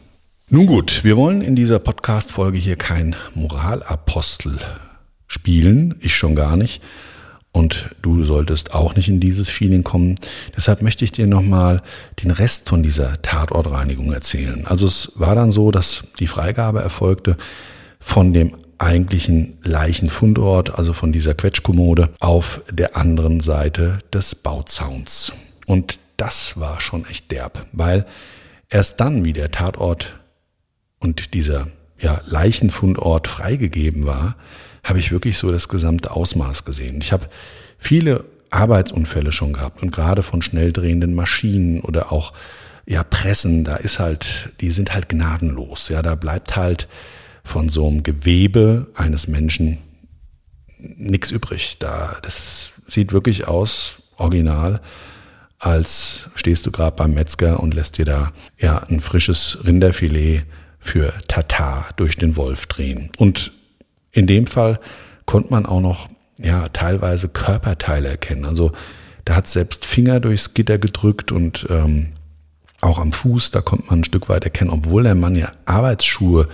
Nun 0.49 0.67
gut, 0.67 1.03
wir 1.03 1.17
wollen 1.17 1.41
in 1.41 1.55
dieser 1.55 1.79
Podcast-Folge 1.79 2.57
hier 2.57 2.75
kein 2.75 3.15
Moralapostel 3.33 4.59
spielen, 5.27 5.95
ich 6.01 6.15
schon 6.15 6.35
gar 6.35 6.55
nicht, 6.55 6.81
und 7.55 7.89
du 8.01 8.25
solltest 8.25 8.73
auch 8.73 8.97
nicht 8.97 9.07
in 9.07 9.21
dieses 9.21 9.49
Feeling 9.49 9.83
kommen. 9.83 10.19
Deshalb 10.57 10.81
möchte 10.81 11.05
ich 11.05 11.13
dir 11.13 11.25
nochmal 11.25 11.81
den 12.21 12.31
Rest 12.31 12.67
von 12.67 12.83
dieser 12.83 13.21
Tatortreinigung 13.21 14.11
erzählen. 14.11 14.65
Also 14.67 14.85
es 14.87 15.13
war 15.15 15.35
dann 15.35 15.51
so, 15.51 15.71
dass 15.71 16.03
die 16.19 16.27
Freigabe 16.27 16.81
erfolgte 16.81 17.37
von 18.01 18.33
dem 18.33 18.51
eigentlichen 18.77 19.55
Leichenfundort, 19.63 20.77
also 20.77 20.91
von 20.91 21.13
dieser 21.13 21.33
Quetschkommode, 21.33 22.09
auf 22.19 22.59
der 22.69 22.97
anderen 22.97 23.39
Seite 23.39 23.99
des 24.11 24.35
Bauzauns. 24.35 25.31
Und 25.65 25.97
das 26.17 26.59
war 26.59 26.81
schon 26.81 27.05
echt 27.05 27.31
derb, 27.31 27.65
weil 27.71 28.05
erst 28.69 28.99
dann, 28.99 29.23
wie 29.23 29.33
der 29.33 29.51
Tatort 29.51 30.19
und 30.99 31.33
dieser 31.33 31.67
ja, 32.01 32.19
Leichenfundort 32.25 33.29
freigegeben 33.29 34.05
war, 34.05 34.35
habe 34.85 34.99
ich 34.99 35.11
wirklich 35.11 35.37
so 35.37 35.51
das 35.51 35.67
gesamte 35.67 36.11
Ausmaß 36.11 36.63
gesehen. 36.63 37.01
Ich 37.01 37.11
habe 37.11 37.27
viele 37.77 38.23
Arbeitsunfälle 38.51 39.33
schon 39.33 39.51
gehabt 39.51 39.83
und 39.83 39.91
gerade 39.91 40.23
von 40.23 40.41
schnell 40.41 40.71
drehenden 40.71 41.13
Maschinen 41.13 41.81
oder 41.81 42.13
auch 42.13 42.31
ja 42.85 43.03
Pressen, 43.03 43.65
da 43.65 43.75
ist 43.75 43.99
halt, 43.99 44.51
die 44.61 44.71
sind 44.71 44.93
halt 44.93 45.09
gnadenlos. 45.09 45.89
Ja, 45.89 46.01
da 46.01 46.15
bleibt 46.15 46.55
halt 46.55 46.87
von 47.43 47.67
so 47.67 47.87
einem 47.87 48.03
Gewebe 48.03 48.87
eines 48.95 49.27
Menschen 49.27 49.79
nichts 50.77 51.31
übrig. 51.31 51.77
Da 51.79 52.17
das 52.21 52.71
sieht 52.87 53.11
wirklich 53.11 53.47
aus 53.47 54.03
original 54.15 54.79
als 55.59 56.29
stehst 56.35 56.65
du 56.65 56.71
gerade 56.71 56.95
beim 56.95 57.13
Metzger 57.13 57.59
und 57.59 57.73
lässt 57.73 57.97
dir 57.97 58.05
da 58.05 58.31
ja 58.59 58.77
ein 58.89 58.99
frisches 58.99 59.59
Rinderfilet 59.65 60.43
für 60.79 61.13
Tatar 61.27 61.89
durch 61.95 62.17
den 62.17 62.35
Wolf 62.35 62.67
drehen. 62.67 63.09
Und 63.17 63.51
in 64.15 64.25
dem 64.25 64.47
Fall 64.47 64.79
konnte 65.25 65.51
man 65.51 65.65
auch 65.65 65.81
noch 65.81 66.09
ja 66.37 66.67
teilweise 66.69 67.29
Körperteile 67.29 68.07
erkennen. 68.07 68.45
Also 68.45 68.71
da 69.25 69.35
hat 69.35 69.47
selbst 69.47 69.85
Finger 69.85 70.19
durchs 70.19 70.53
Gitter 70.53 70.77
gedrückt 70.77 71.31
und 71.31 71.67
ähm, 71.69 72.13
auch 72.81 72.99
am 72.99 73.11
Fuß, 73.11 73.51
da 73.51 73.61
konnte 73.61 73.87
man 73.89 73.99
ein 73.99 74.03
Stück 74.03 74.29
weit 74.29 74.43
erkennen, 74.43 74.69
obwohl 74.69 75.03
der 75.03 75.15
Mann 75.15 75.35
ja 75.35 75.51
Arbeitsschuhe 75.65 76.47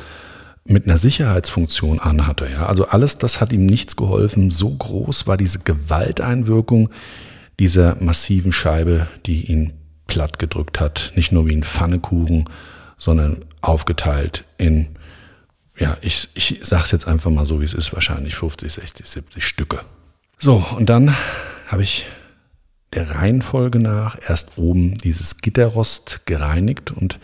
mit 0.65 0.86
einer 0.86 0.97
Sicherheitsfunktion 0.97 2.00
anhatte. 2.00 2.47
Ja, 2.50 2.67
also 2.67 2.88
alles, 2.88 3.17
das 3.17 3.41
hat 3.41 3.52
ihm 3.52 3.65
nichts 3.65 3.95
geholfen. 3.95 4.52
So 4.52 4.69
groß 4.69 5.28
war 5.28 5.38
diese 5.38 5.60
Gewalteinwirkung 5.60 6.89
dieser 7.60 7.97
massiven 8.00 8.54
Scheibe, 8.54 9.08
die 9.26 9.52
ihn 9.52 9.74
platt 10.08 10.39
gedrückt 10.39 10.80
hat. 10.80 11.12
Nicht 11.15 11.32
nur 11.32 11.47
wie 11.47 11.56
ein 11.56 11.63
Pfannekuchen, 11.63 12.45
sondern 12.97 13.43
aufgeteilt 13.62 14.45
in, 14.58 14.88
ja, 15.82 15.98
ich, 16.02 16.30
ich 16.36 16.60
sag's 16.62 16.91
jetzt 16.91 17.08
einfach 17.08 17.32
mal 17.32 17.48
so, 17.48 17.60
wie 17.60 17.65
es 17.65 17.74
ist, 17.74 17.91
wahrscheinlich 17.91 18.36
50, 18.36 18.72
60, 18.72 19.06
70 19.06 19.44
Stücke. 19.44 19.82
So, 20.38 20.63
und 20.78 20.89
dann 20.89 21.15
habe 21.67 21.82
ich 21.82 22.06
der 22.94 23.10
Reihenfolge 23.15 23.80
nach 23.80 24.17
erst 24.28 24.58
oben 24.58 24.98
dieses 25.00 25.38
Gitterrost 25.38 26.28
gereinigt 26.28 26.91
und 26.91 27.20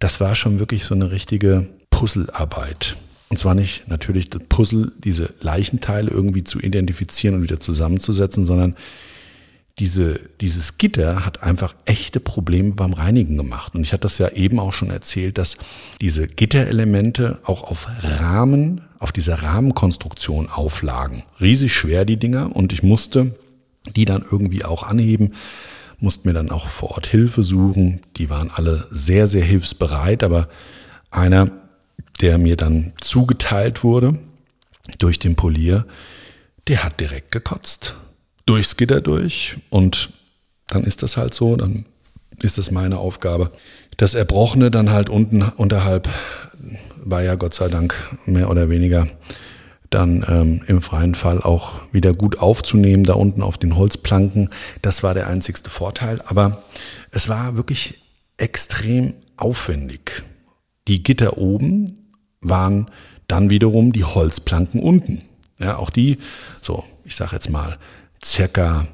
das 0.00 0.20
war 0.20 0.34
schon 0.34 0.58
wirklich 0.58 0.84
so 0.84 0.94
eine 0.94 1.12
richtige 1.12 1.66
Puzzlearbeit. 1.90 2.96
Und 3.30 3.38
zwar 3.38 3.54
nicht 3.54 3.88
natürlich 3.88 4.28
das 4.28 4.42
Puzzle, 4.50 4.92
diese 4.98 5.32
Leichenteile 5.40 6.10
irgendwie 6.10 6.44
zu 6.44 6.60
identifizieren 6.60 7.36
und 7.36 7.42
wieder 7.42 7.60
zusammenzusetzen, 7.60 8.44
sondern 8.44 8.76
diese, 9.78 10.20
dieses 10.40 10.78
Gitter 10.78 11.24
hat 11.24 11.42
einfach 11.42 11.74
echte 11.86 12.20
Probleme 12.20 12.72
beim 12.72 12.92
Reinigen 12.92 13.36
gemacht. 13.36 13.74
Und 13.74 13.82
ich 13.82 13.92
hatte 13.92 14.02
das 14.02 14.18
ja 14.18 14.28
eben 14.30 14.58
auch 14.58 14.72
schon 14.72 14.90
erzählt, 14.90 15.38
dass 15.38 15.56
diese 16.00 16.26
Gitterelemente 16.26 17.40
auch 17.44 17.62
auf 17.64 17.88
Rahmen, 18.02 18.82
auf 18.98 19.12
dieser 19.12 19.42
Rahmenkonstruktion 19.42 20.50
auflagen. 20.50 21.24
Riesig 21.40 21.72
schwer 21.72 22.04
die 22.04 22.18
Dinger 22.18 22.54
und 22.54 22.72
ich 22.72 22.82
musste 22.82 23.34
die 23.96 24.04
dann 24.04 24.24
irgendwie 24.30 24.64
auch 24.64 24.84
anheben, 24.84 25.34
musste 25.98 26.28
mir 26.28 26.34
dann 26.34 26.50
auch 26.50 26.68
vor 26.68 26.92
Ort 26.92 27.06
Hilfe 27.06 27.42
suchen. 27.42 28.00
Die 28.16 28.30
waren 28.30 28.50
alle 28.54 28.86
sehr, 28.90 29.26
sehr 29.26 29.44
hilfsbereit, 29.44 30.22
aber 30.22 30.48
einer, 31.10 31.50
der 32.20 32.38
mir 32.38 32.56
dann 32.56 32.92
zugeteilt 33.00 33.82
wurde 33.82 34.18
durch 34.98 35.18
den 35.18 35.34
Polier, 35.34 35.84
der 36.68 36.84
hat 36.84 37.00
direkt 37.00 37.32
gekotzt 37.32 37.96
durchs 38.46 38.76
Gitter 38.76 39.00
durch 39.00 39.56
und 39.70 40.10
dann 40.68 40.84
ist 40.84 41.02
das 41.02 41.16
halt 41.16 41.34
so, 41.34 41.56
dann 41.56 41.84
ist 42.40 42.58
das 42.58 42.70
meine 42.70 42.98
Aufgabe. 42.98 43.52
Das 43.96 44.14
Erbrochene 44.14 44.70
dann 44.70 44.90
halt 44.90 45.08
unten 45.08 45.42
unterhalb 45.42 46.08
war 47.04 47.22
ja 47.22 47.34
Gott 47.34 47.54
sei 47.54 47.68
Dank 47.68 47.94
mehr 48.26 48.50
oder 48.50 48.68
weniger 48.68 49.06
dann 49.90 50.24
ähm, 50.26 50.62
im 50.66 50.80
freien 50.80 51.14
Fall 51.14 51.42
auch 51.42 51.82
wieder 51.92 52.14
gut 52.14 52.38
aufzunehmen, 52.38 53.04
da 53.04 53.12
unten 53.14 53.42
auf 53.42 53.58
den 53.58 53.76
Holzplanken. 53.76 54.48
Das 54.80 55.02
war 55.02 55.12
der 55.14 55.26
einzigste 55.26 55.68
Vorteil. 55.68 56.20
Aber 56.24 56.62
es 57.10 57.28
war 57.28 57.56
wirklich 57.56 58.00
extrem 58.38 59.14
aufwendig. 59.36 60.22
Die 60.88 61.02
Gitter 61.02 61.36
oben 61.36 62.08
waren 62.40 62.90
dann 63.28 63.50
wiederum 63.50 63.92
die 63.92 64.04
Holzplanken 64.04 64.80
unten. 64.80 65.22
Ja, 65.58 65.76
auch 65.76 65.90
die, 65.90 66.18
so, 66.60 66.84
ich 67.04 67.14
sag 67.14 67.32
jetzt 67.32 67.50
mal, 67.50 67.76
circa 68.24 68.86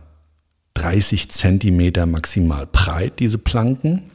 30 0.75 1.31
Zentimeter 1.31 2.07
maximal 2.07 2.67
breit, 2.67 3.19
diese 3.19 3.39
Planken, 3.39 4.11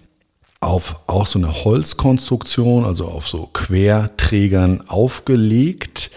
auf 0.59 1.01
auch 1.07 1.27
so 1.27 1.39
eine 1.39 1.65
Holzkonstruktion, 1.65 2.85
also 2.85 3.07
auf 3.07 3.27
so 3.27 3.47
Querträgern 3.47 4.87
aufgelegt, 4.87 6.09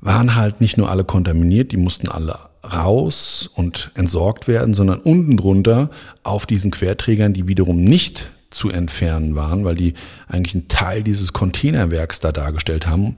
waren 0.00 0.36
halt 0.36 0.60
nicht 0.60 0.76
nur 0.76 0.88
alle 0.88 1.04
kontaminiert, 1.04 1.72
die 1.72 1.76
mussten 1.76 2.08
alle 2.08 2.38
raus 2.64 3.50
und 3.54 3.90
entsorgt 3.94 4.46
werden, 4.46 4.74
sondern 4.74 5.00
unten 5.00 5.36
drunter 5.36 5.90
auf 6.22 6.46
diesen 6.46 6.70
Querträgern, 6.70 7.32
die 7.32 7.48
wiederum 7.48 7.82
nicht 7.82 8.30
zu 8.50 8.70
entfernen 8.70 9.34
waren, 9.34 9.64
weil 9.64 9.74
die 9.74 9.94
eigentlich 10.28 10.54
einen 10.54 10.68
Teil 10.68 11.02
dieses 11.02 11.32
Containerwerks 11.32 12.20
da 12.20 12.32
dargestellt 12.32 12.86
haben 12.86 13.16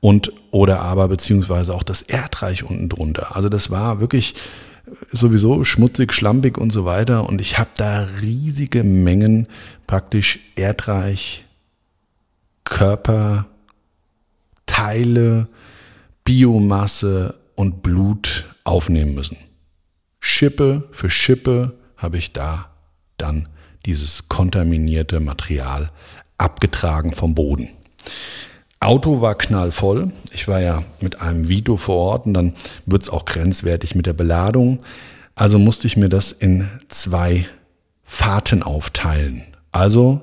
und 0.00 0.32
oder 0.50 0.80
aber 0.82 1.08
beziehungsweise 1.08 1.74
auch 1.74 1.82
das 1.82 2.02
Erdreich 2.02 2.64
unten 2.64 2.88
drunter. 2.88 3.36
Also 3.36 3.48
das 3.48 3.70
war 3.70 4.00
wirklich 4.00 4.34
sowieso 5.10 5.64
schmutzig, 5.64 6.12
schlampig 6.12 6.56
und 6.56 6.72
so 6.72 6.84
weiter 6.84 7.28
und 7.28 7.40
ich 7.40 7.58
habe 7.58 7.70
da 7.76 8.06
riesige 8.20 8.84
Mengen 8.84 9.48
praktisch 9.86 10.40
Erdreich, 10.56 11.44
Körper, 12.64 13.46
Teile, 14.66 15.48
Biomasse 16.24 17.38
und 17.54 17.82
Blut 17.82 18.46
aufnehmen 18.64 19.14
müssen. 19.14 19.36
Schippe 20.20 20.88
für 20.92 21.10
Schippe 21.10 21.78
habe 21.96 22.18
ich 22.18 22.32
da 22.32 22.70
dann 23.16 23.48
dieses 23.86 24.28
kontaminierte 24.28 25.20
Material 25.20 25.90
abgetragen 26.36 27.12
vom 27.12 27.34
Boden. 27.34 27.70
Auto 28.80 29.20
war 29.20 29.34
knallvoll. 29.34 30.12
Ich 30.32 30.46
war 30.46 30.60
ja 30.60 30.84
mit 31.00 31.20
einem 31.20 31.48
Vito 31.48 31.76
vor 31.76 31.96
Ort 31.96 32.26
und 32.26 32.34
dann 32.34 32.54
wird 32.86 33.02
es 33.02 33.08
auch 33.08 33.24
grenzwertig 33.24 33.94
mit 33.94 34.06
der 34.06 34.12
Beladung. 34.12 34.80
Also 35.34 35.58
musste 35.58 35.86
ich 35.86 35.96
mir 35.96 36.08
das 36.08 36.32
in 36.32 36.68
zwei 36.88 37.46
Fahrten 38.04 38.62
aufteilen. 38.62 39.42
Also 39.72 40.22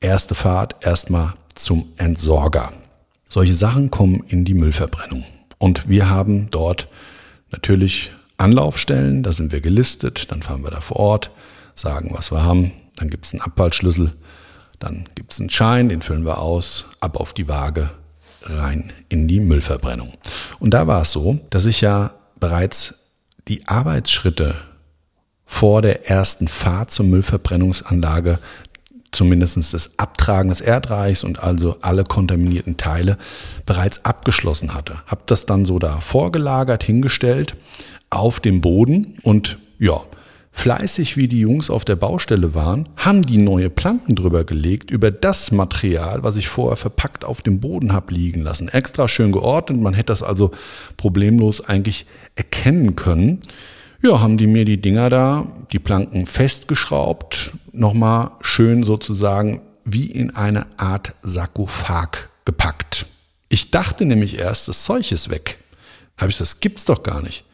erste 0.00 0.34
Fahrt 0.34 0.84
erstmal 0.84 1.34
zum 1.54 1.92
Entsorger. 1.96 2.72
Solche 3.28 3.54
Sachen 3.54 3.90
kommen 3.90 4.22
in 4.28 4.44
die 4.44 4.54
Müllverbrennung. 4.54 5.24
Und 5.58 5.88
wir 5.88 6.10
haben 6.10 6.48
dort 6.50 6.88
natürlich 7.50 8.12
Anlaufstellen, 8.36 9.22
da 9.22 9.32
sind 9.32 9.50
wir 9.52 9.60
gelistet, 9.60 10.30
dann 10.30 10.42
fahren 10.42 10.62
wir 10.62 10.70
da 10.70 10.80
vor 10.80 10.96
Ort, 10.96 11.30
sagen, 11.74 12.10
was 12.12 12.30
wir 12.30 12.42
haben, 12.42 12.72
dann 12.96 13.08
gibt 13.08 13.26
es 13.26 13.32
einen 13.32 13.42
Abfallschlüssel 13.42 14.12
dann 14.78 15.08
gibt 15.14 15.32
es 15.32 15.40
einen 15.40 15.50
Schein, 15.50 15.88
den 15.88 16.02
füllen 16.02 16.24
wir 16.24 16.38
aus, 16.38 16.86
ab 17.00 17.18
auf 17.18 17.32
die 17.32 17.48
Waage, 17.48 17.90
rein 18.42 18.92
in 19.08 19.28
die 19.28 19.40
Müllverbrennung. 19.40 20.12
Und 20.58 20.74
da 20.74 20.86
war 20.86 21.02
es 21.02 21.12
so, 21.12 21.38
dass 21.50 21.66
ich 21.66 21.80
ja 21.80 22.14
bereits 22.40 23.10
die 23.48 23.66
Arbeitsschritte 23.66 24.56
vor 25.46 25.82
der 25.82 26.08
ersten 26.08 26.48
Fahrt 26.48 26.90
zur 26.90 27.06
Müllverbrennungsanlage 27.06 28.38
zumindest 29.14 29.72
das 29.72 29.98
Abtragen 29.98 30.50
des 30.50 30.60
Erdreichs 30.60 31.24
und 31.24 31.42
also 31.42 31.76
alle 31.80 32.04
kontaminierten 32.04 32.76
Teile 32.76 33.16
bereits 33.64 34.04
abgeschlossen 34.04 34.74
hatte. 34.74 35.02
Hab 35.06 35.26
das 35.28 35.46
dann 35.46 35.64
so 35.64 35.78
da 35.78 36.00
vorgelagert, 36.00 36.84
hingestellt 36.84 37.56
auf 38.10 38.40
dem 38.40 38.60
Boden 38.60 39.18
und 39.22 39.58
ja, 39.78 40.00
fleißig 40.54 41.16
wie 41.18 41.28
die 41.28 41.40
Jungs 41.40 41.68
auf 41.68 41.84
der 41.84 41.96
Baustelle 41.96 42.54
waren, 42.54 42.88
haben 42.96 43.22
die 43.22 43.38
neue 43.38 43.68
Planken 43.68 44.14
drüber 44.14 44.44
gelegt, 44.44 44.90
über 44.90 45.10
das 45.10 45.50
Material, 45.50 46.22
was 46.22 46.36
ich 46.36 46.48
vorher 46.48 46.76
verpackt 46.76 47.24
auf 47.24 47.42
dem 47.42 47.60
Boden 47.60 47.92
habe 47.92 48.14
liegen 48.14 48.40
lassen. 48.40 48.68
Extra 48.68 49.08
schön 49.08 49.32
geordnet, 49.32 49.80
man 49.80 49.94
hätte 49.94 50.06
das 50.06 50.22
also 50.22 50.52
problemlos 50.96 51.60
eigentlich 51.60 52.06
erkennen 52.36 52.94
können. 52.96 53.40
Ja, 54.00 54.20
haben 54.20 54.36
die 54.36 54.46
mir 54.46 54.64
die 54.64 54.80
Dinger 54.80 55.10
da, 55.10 55.46
die 55.72 55.80
Planken 55.80 56.26
festgeschraubt, 56.26 57.52
nochmal 57.72 58.30
schön 58.40 58.84
sozusagen 58.84 59.60
wie 59.84 60.06
in 60.06 60.34
eine 60.36 60.66
Art 60.78 61.12
Sarkophag 61.22 62.30
gepackt. 62.44 63.06
Ich 63.48 63.70
dachte 63.70 64.06
nämlich 64.06 64.38
erst, 64.38 64.68
das 64.68 64.84
Zeug 64.84 65.10
ist 65.10 65.30
weg. 65.30 65.58
Habe 66.16 66.30
ich, 66.30 66.38
das 66.38 66.60
gibt's 66.60 66.84
doch 66.84 67.02
gar 67.02 67.22
nicht. 67.22 67.44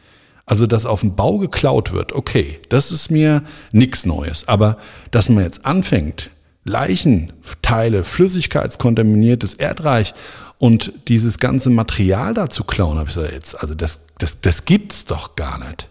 Also, 0.51 0.67
dass 0.67 0.85
auf 0.85 0.99
dem 0.99 1.15
Bau 1.15 1.37
geklaut 1.37 1.93
wird, 1.93 2.11
okay, 2.11 2.59
das 2.67 2.91
ist 2.91 3.09
mir 3.09 3.41
nichts 3.71 4.05
Neues. 4.05 4.49
Aber 4.49 4.75
dass 5.09 5.29
man 5.29 5.45
jetzt 5.45 5.65
anfängt, 5.65 6.29
Leichenteile, 6.65 8.03
flüssigkeitskontaminiertes 8.03 9.53
Erdreich 9.53 10.13
und 10.57 10.91
dieses 11.07 11.39
ganze 11.39 11.69
Material 11.69 12.33
da 12.33 12.49
zu 12.49 12.65
klauen, 12.65 12.97
habe 12.97 13.07
ich 13.07 13.15
gesagt, 13.15 13.33
jetzt, 13.33 13.61
also 13.61 13.75
das, 13.75 14.01
das, 14.17 14.41
das 14.41 14.65
gibt's 14.65 15.05
doch 15.05 15.37
gar 15.37 15.57
nicht. 15.57 15.87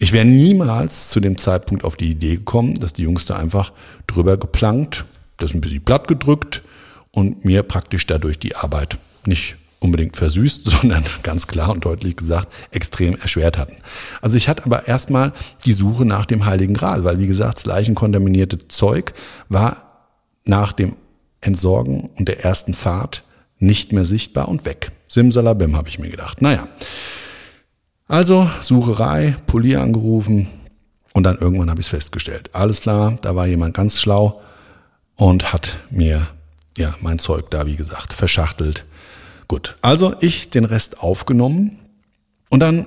Ich 0.00 0.10
wäre 0.10 0.26
niemals 0.26 1.10
zu 1.10 1.20
dem 1.20 1.38
Zeitpunkt 1.38 1.84
auf 1.84 1.94
die 1.94 2.10
Idee 2.10 2.38
gekommen, 2.38 2.74
dass 2.74 2.94
die 2.94 3.02
Jungs 3.02 3.26
da 3.26 3.36
einfach 3.36 3.72
drüber 4.08 4.38
geplankt, 4.38 5.04
das 5.36 5.54
ein 5.54 5.60
bisschen 5.60 5.84
platt 5.84 6.08
gedrückt 6.08 6.64
und 7.12 7.44
mir 7.44 7.62
praktisch 7.62 8.08
dadurch 8.08 8.40
die 8.40 8.56
Arbeit 8.56 8.98
nicht 9.24 9.56
unbedingt 9.80 10.16
versüßt, 10.16 10.64
sondern 10.70 11.04
ganz 11.22 11.46
klar 11.46 11.70
und 11.70 11.84
deutlich 11.84 12.16
gesagt 12.16 12.48
extrem 12.70 13.16
erschwert 13.16 13.58
hatten. 13.58 13.76
Also 14.20 14.36
ich 14.36 14.48
hatte 14.48 14.64
aber 14.64 14.88
erstmal 14.88 15.32
die 15.64 15.72
Suche 15.72 16.04
nach 16.04 16.26
dem 16.26 16.44
Heiligen 16.44 16.74
Gral, 16.74 17.04
weil 17.04 17.18
wie 17.18 17.26
gesagt, 17.26 17.58
das 17.58 17.66
leichenkontaminierte 17.66 18.68
Zeug 18.68 19.14
war 19.48 20.10
nach 20.44 20.72
dem 20.72 20.96
Entsorgen 21.40 22.10
und 22.18 22.28
der 22.28 22.44
ersten 22.44 22.74
Fahrt 22.74 23.24
nicht 23.58 23.92
mehr 23.92 24.04
sichtbar 24.04 24.48
und 24.48 24.64
weg. 24.64 24.92
Simsalabim, 25.08 25.76
habe 25.76 25.88
ich 25.88 25.98
mir 25.98 26.10
gedacht. 26.10 26.42
Naja, 26.42 26.68
also 28.08 28.48
Sucherei, 28.60 29.36
Polier 29.46 29.80
angerufen 29.80 30.48
und 31.12 31.24
dann 31.24 31.38
irgendwann 31.38 31.70
habe 31.70 31.80
ich 31.80 31.86
es 31.86 31.90
festgestellt. 31.90 32.50
Alles 32.52 32.80
klar, 32.80 33.18
da 33.22 33.34
war 33.34 33.46
jemand 33.46 33.74
ganz 33.74 34.00
schlau 34.00 34.42
und 35.16 35.52
hat 35.52 35.80
mir 35.90 36.28
ja 36.76 36.94
mein 37.00 37.18
Zeug 37.18 37.50
da, 37.50 37.66
wie 37.66 37.76
gesagt, 37.76 38.12
verschachtelt. 38.12 38.84
Gut, 39.48 39.76
also 39.80 40.14
ich 40.20 40.50
den 40.50 40.64
Rest 40.64 41.00
aufgenommen 41.00 41.78
und 42.48 42.60
dann 42.60 42.86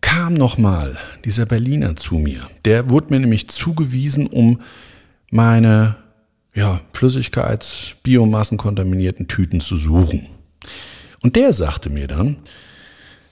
kam 0.00 0.34
nochmal 0.34 0.96
dieser 1.24 1.46
Berliner 1.46 1.96
zu 1.96 2.16
mir. 2.16 2.48
Der 2.64 2.90
wurde 2.90 3.08
mir 3.10 3.20
nämlich 3.20 3.48
zugewiesen, 3.48 4.26
um 4.26 4.60
meine 5.30 5.96
ja, 6.54 6.80
Flüssigkeits-, 6.92 7.94
biomassenkontaminierten 8.02 9.28
Tüten 9.28 9.60
zu 9.60 9.76
suchen. 9.76 10.28
Und 11.22 11.36
der 11.36 11.52
sagte 11.52 11.90
mir 11.90 12.06
dann, 12.06 12.36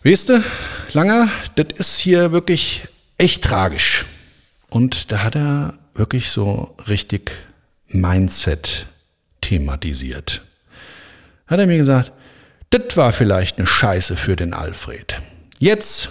weißt 0.03 0.31
du, 0.31 0.45
Langer, 0.93 1.29
das 1.57 1.67
ist 1.79 1.99
hier 1.99 2.33
wirklich 2.33 2.89
echt 3.19 3.45
tragisch. 3.45 4.07
Und 4.71 5.13
da 5.13 5.23
hat 5.23 5.37
er 5.37 5.75
wirklich 5.95 6.31
so 6.31 6.75
richtig 6.89 7.31
Mindset 7.89 8.87
thematisiert. 9.41 10.43
Hat 11.47 11.61
er 11.61 11.67
mir 11.67 11.79
gesagt, 11.79 12.13
das 12.71 12.97
war 12.97 13.13
vielleicht 13.13 13.59
eine 13.59 13.67
Scheiße 13.67 14.17
für 14.17 14.37
den 14.37 14.53
Alfred. 14.53 15.21
Jetzt, 15.59 16.11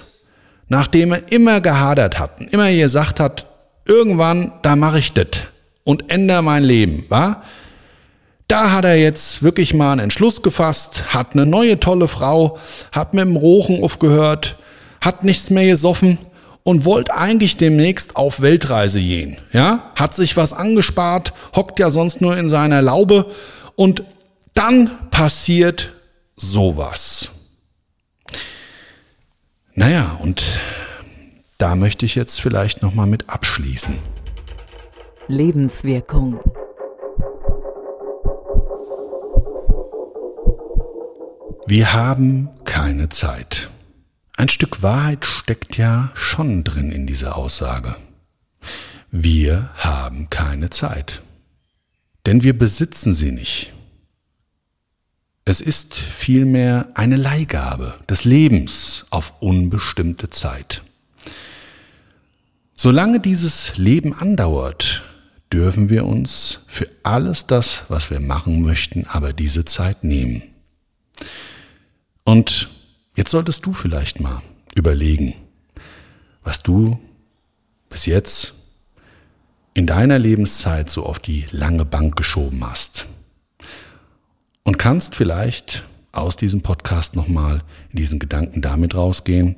nachdem 0.68 1.14
er 1.14 1.32
immer 1.32 1.62
gehadert 1.62 2.20
hat, 2.20 2.42
immer 2.42 2.72
gesagt 2.72 3.20
hat, 3.20 3.48
irgendwann, 3.86 4.54
da 4.62 4.76
mache 4.76 5.00
ich 5.00 5.14
das 5.14 5.28
und 5.84 6.10
ändere 6.10 6.42
mein 6.42 6.64
Leben, 6.64 7.06
wa? 7.10 7.44
Da 8.48 8.72
hat 8.72 8.86
er 8.86 8.96
jetzt 8.96 9.42
wirklich 9.42 9.74
mal 9.74 9.94
einen 9.94 10.02
Entschluss 10.02 10.42
gefasst, 10.42 11.14
hat 11.14 11.34
eine 11.34 11.46
neue 11.46 11.80
tolle 11.80 12.08
Frau, 12.08 12.60
hat 12.92 13.14
mit 13.14 13.26
dem 13.26 13.36
Rochen 13.36 13.82
aufgehört, 13.84 14.58
hat 15.02 15.24
nichts 15.24 15.50
mehr 15.50 15.66
gesoffen 15.66 16.18
und 16.64 16.86
wollte 16.86 17.16
eigentlich 17.16 17.58
demnächst 17.58 18.16
auf 18.16 18.42
Weltreise 18.42 19.00
gehen. 19.00 19.38
Ja, 19.52 19.92
hat 19.96 20.14
sich 20.14 20.38
was 20.38 20.54
angespart, 20.54 21.34
hockt 21.56 21.80
ja 21.80 21.92
sonst 21.92 22.22
nur 22.22 22.38
in 22.38 22.50
seiner 22.50 22.82
Laube 22.82 23.26
und 23.76 24.04
dann 24.54 24.92
passiert 25.10 25.94
sowas. 26.36 27.30
Naja, 29.76 30.18
und 30.22 30.44
da 31.58 31.76
möchte 31.76 32.06
ich 32.06 32.16
jetzt 32.16 32.42
vielleicht 32.42 32.82
nochmal 32.82 33.08
mit 33.08 33.30
abschließen. 33.30 33.98
Lebenswirkung. 35.28 36.40
Wir 41.66 41.94
haben 41.94 42.50
keine 42.66 43.10
Zeit. 43.10 43.70
Ein 44.36 44.50
Stück 44.50 44.84
Wahrheit 44.84 45.26
steckt 45.26 45.78
ja 45.78 46.12
schon 46.14 46.64
drin 46.64 46.92
in 46.92 47.08
dieser 47.08 47.38
Aussage. 47.38 47.96
Wir 49.10 49.70
haben 49.76 50.30
keine 50.30 50.70
Zeit. 50.70 51.22
Denn 52.26 52.44
wir 52.44 52.58
besitzen 52.58 53.14
sie 53.14 53.32
nicht. 53.32 53.74
Es 55.46 55.60
ist 55.60 55.96
vielmehr 55.96 56.88
eine 56.94 57.18
Leihgabe 57.18 57.96
des 58.10 58.24
Lebens 58.24 59.06
auf 59.10 59.34
unbestimmte 59.42 60.30
Zeit. 60.30 60.84
Solange 62.78 63.20
dieses 63.20 63.78
Leben 63.78 64.14
andauert, 64.14 65.04
dürfen 65.52 65.90
wir 65.90 66.06
uns 66.06 66.66
für 66.70 66.88
alles 67.04 67.46
das, 67.46 67.84
was 67.90 68.10
wir 68.10 68.22
machen 68.22 68.64
möchten, 68.64 69.06
aber 69.08 69.34
diese 69.34 69.66
Zeit 69.66 70.06
nehmen. 70.06 70.44
Und 72.24 72.70
jetzt 73.18 73.32
solltest 73.32 73.66
du 73.66 73.74
vielleicht 73.74 74.22
mal 74.22 74.42
überlegen, 74.76 75.36
was 76.42 76.64
du 76.64 77.00
bis 77.90 78.06
jetzt 78.06 78.54
in 79.74 79.88
deiner 79.88 80.20
Lebenszeit 80.20 80.90
so 80.90 81.06
auf 81.06 81.20
die 81.20 81.46
lange 81.52 81.84
Bank 81.84 82.16
geschoben 82.16 82.66
hast. 82.66 83.08
Und 84.64 84.78
kannst 84.78 85.16
vielleicht 85.16 85.86
aus 86.12 86.38
diesem 86.38 86.62
Podcast 86.62 87.16
nochmal 87.16 87.62
in 87.92 87.98
diesen 87.98 88.20
Gedanken 88.20 88.62
damit 88.62 88.96
rausgehen, 88.96 89.58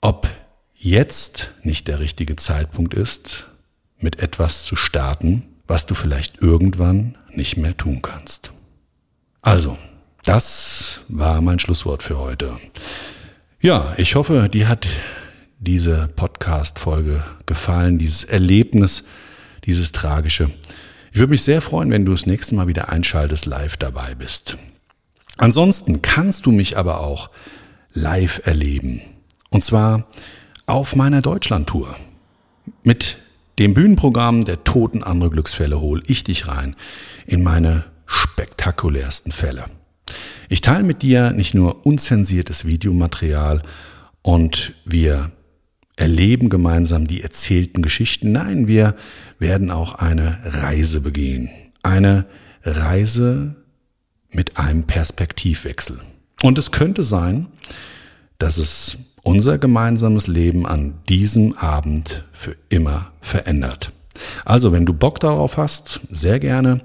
ob 0.00 0.28
jetzt 0.74 1.50
nicht 1.62 1.88
der 1.88 1.98
richtige 1.98 2.36
Zeitpunkt 2.36 2.94
ist, 2.94 3.48
mit 3.98 4.20
etwas 4.20 4.64
zu 4.64 4.76
starten, 4.76 5.42
was 5.66 5.86
du 5.86 5.94
vielleicht 5.94 6.42
irgendwann 6.42 7.16
nicht 7.30 7.56
mehr 7.56 7.76
tun 7.76 8.02
kannst. 8.02 8.52
Also, 9.42 9.76
das 10.24 11.00
war 11.08 11.40
mein 11.40 11.58
Schlusswort 11.58 12.02
für 12.02 12.18
heute. 12.18 12.56
Ja, 13.60 13.94
ich 13.96 14.14
hoffe, 14.14 14.48
dir 14.48 14.68
hat 14.68 14.86
diese 15.58 16.08
Podcast-Folge 16.16 17.24
gefallen, 17.46 17.98
dieses 17.98 18.24
Erlebnis, 18.24 19.04
dieses 19.64 19.92
Tragische. 19.92 20.50
Ich 21.14 21.20
würde 21.20 21.30
mich 21.30 21.44
sehr 21.44 21.62
freuen, 21.62 21.92
wenn 21.92 22.04
du 22.04 22.10
das 22.10 22.26
nächste 22.26 22.56
Mal 22.56 22.66
wieder 22.66 22.88
einschaltest, 22.88 23.46
live 23.46 23.76
dabei 23.76 24.16
bist. 24.16 24.58
Ansonsten 25.36 26.02
kannst 26.02 26.44
du 26.44 26.50
mich 26.50 26.76
aber 26.76 27.02
auch 27.02 27.30
live 27.92 28.44
erleben. 28.44 29.00
Und 29.50 29.62
zwar 29.62 30.08
auf 30.66 30.96
meiner 30.96 31.22
Deutschland-Tour. 31.22 31.96
Mit 32.82 33.18
dem 33.60 33.74
Bühnenprogramm 33.74 34.44
der 34.44 34.64
Toten 34.64 35.04
andere 35.04 35.30
Glücksfälle 35.30 35.80
hol 35.80 36.02
ich 36.08 36.24
dich 36.24 36.48
rein 36.48 36.74
in 37.26 37.44
meine 37.44 37.84
spektakulärsten 38.06 39.30
Fälle. 39.30 39.66
Ich 40.48 40.62
teile 40.62 40.82
mit 40.82 41.02
dir 41.02 41.30
nicht 41.30 41.54
nur 41.54 41.86
unzensiertes 41.86 42.64
Videomaterial 42.64 43.62
und 44.22 44.72
wir 44.84 45.30
erleben 45.96 46.48
gemeinsam 46.48 47.06
die 47.06 47.22
erzählten 47.22 47.82
Geschichten. 47.82 48.32
Nein, 48.32 48.66
wir 48.66 48.96
werden 49.38 49.70
auch 49.70 49.94
eine 49.94 50.38
Reise 50.44 51.00
begehen. 51.00 51.50
Eine 51.82 52.26
Reise 52.64 53.56
mit 54.32 54.58
einem 54.58 54.84
Perspektivwechsel. 54.84 56.00
Und 56.42 56.58
es 56.58 56.72
könnte 56.72 57.02
sein, 57.02 57.46
dass 58.38 58.58
es 58.58 58.98
unser 59.22 59.58
gemeinsames 59.58 60.26
Leben 60.26 60.66
an 60.66 60.94
diesem 61.08 61.54
Abend 61.54 62.24
für 62.32 62.56
immer 62.68 63.12
verändert. 63.20 63.92
Also, 64.44 64.72
wenn 64.72 64.86
du 64.86 64.92
Bock 64.92 65.20
darauf 65.20 65.56
hast, 65.56 66.00
sehr 66.10 66.40
gerne. 66.40 66.82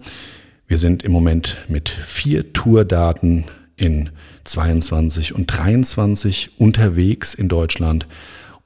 Wir 0.67 0.77
sind 0.77 1.03
im 1.03 1.11
Moment 1.11 1.57
mit 1.67 1.89
vier 1.89 2.53
Tourdaten 2.53 3.45
in 3.75 4.11
22 4.45 5.33
und 5.35 5.47
23 5.47 6.59
unterwegs 6.59 7.33
in 7.33 7.49
Deutschland 7.49 8.07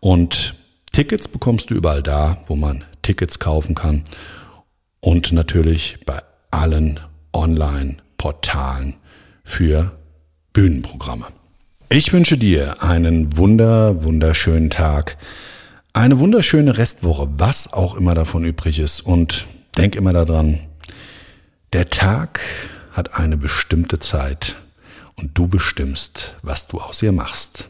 und 0.03 0.55
Tickets 0.91 1.29
bekommst 1.29 1.69
du 1.69 1.75
überall 1.75 2.03
da, 2.03 2.43
wo 2.47 2.57
man 2.57 2.83
Tickets 3.03 3.39
kaufen 3.39 3.73
kann 3.73 4.03
und 4.99 5.31
natürlich 5.31 5.97
bei 6.05 6.21
allen 6.51 6.99
Online-Portalen 7.31 8.95
für 9.45 9.97
Bühnenprogramme. 10.51 11.27
Ich 11.87 12.11
wünsche 12.11 12.37
dir 12.37 12.83
einen 12.83 13.37
wunder, 13.37 14.03
wunderschönen 14.03 14.69
Tag, 14.69 15.17
eine 15.93 16.19
wunderschöne 16.19 16.77
Restwoche, 16.77 17.29
was 17.31 17.71
auch 17.71 17.95
immer 17.95 18.13
davon 18.13 18.43
übrig 18.43 18.79
ist. 18.79 18.99
Und 19.01 19.47
denk 19.77 19.95
immer 19.95 20.11
daran, 20.11 20.59
der 21.71 21.89
Tag 21.89 22.41
hat 22.91 23.13
eine 23.13 23.37
bestimmte 23.37 23.99
Zeit 23.99 24.57
und 25.15 25.37
du 25.37 25.47
bestimmst, 25.47 26.35
was 26.41 26.67
du 26.67 26.81
aus 26.81 27.01
ihr 27.01 27.13
machst. 27.13 27.69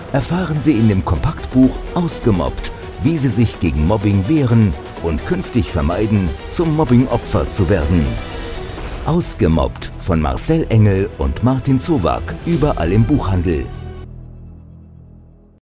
Erfahren 0.13 0.59
Sie 0.59 0.73
in 0.73 0.89
dem 0.89 1.05
Kompaktbuch 1.05 1.69
Ausgemobbt, 1.93 2.71
wie 3.01 3.17
Sie 3.17 3.29
sich 3.29 3.61
gegen 3.61 3.87
Mobbing 3.87 4.27
wehren 4.27 4.73
und 5.03 5.25
künftig 5.25 5.71
vermeiden, 5.71 6.29
zum 6.49 6.75
Mobbingopfer 6.75 7.47
zu 7.47 7.69
werden. 7.69 8.05
Ausgemobbt 9.05 9.91
von 9.99 10.19
Marcel 10.19 10.65
Engel 10.69 11.09
und 11.17 11.43
Martin 11.43 11.79
Zowak, 11.79 12.35
überall 12.45 12.91
im 12.91 13.05
Buchhandel. 13.05 13.65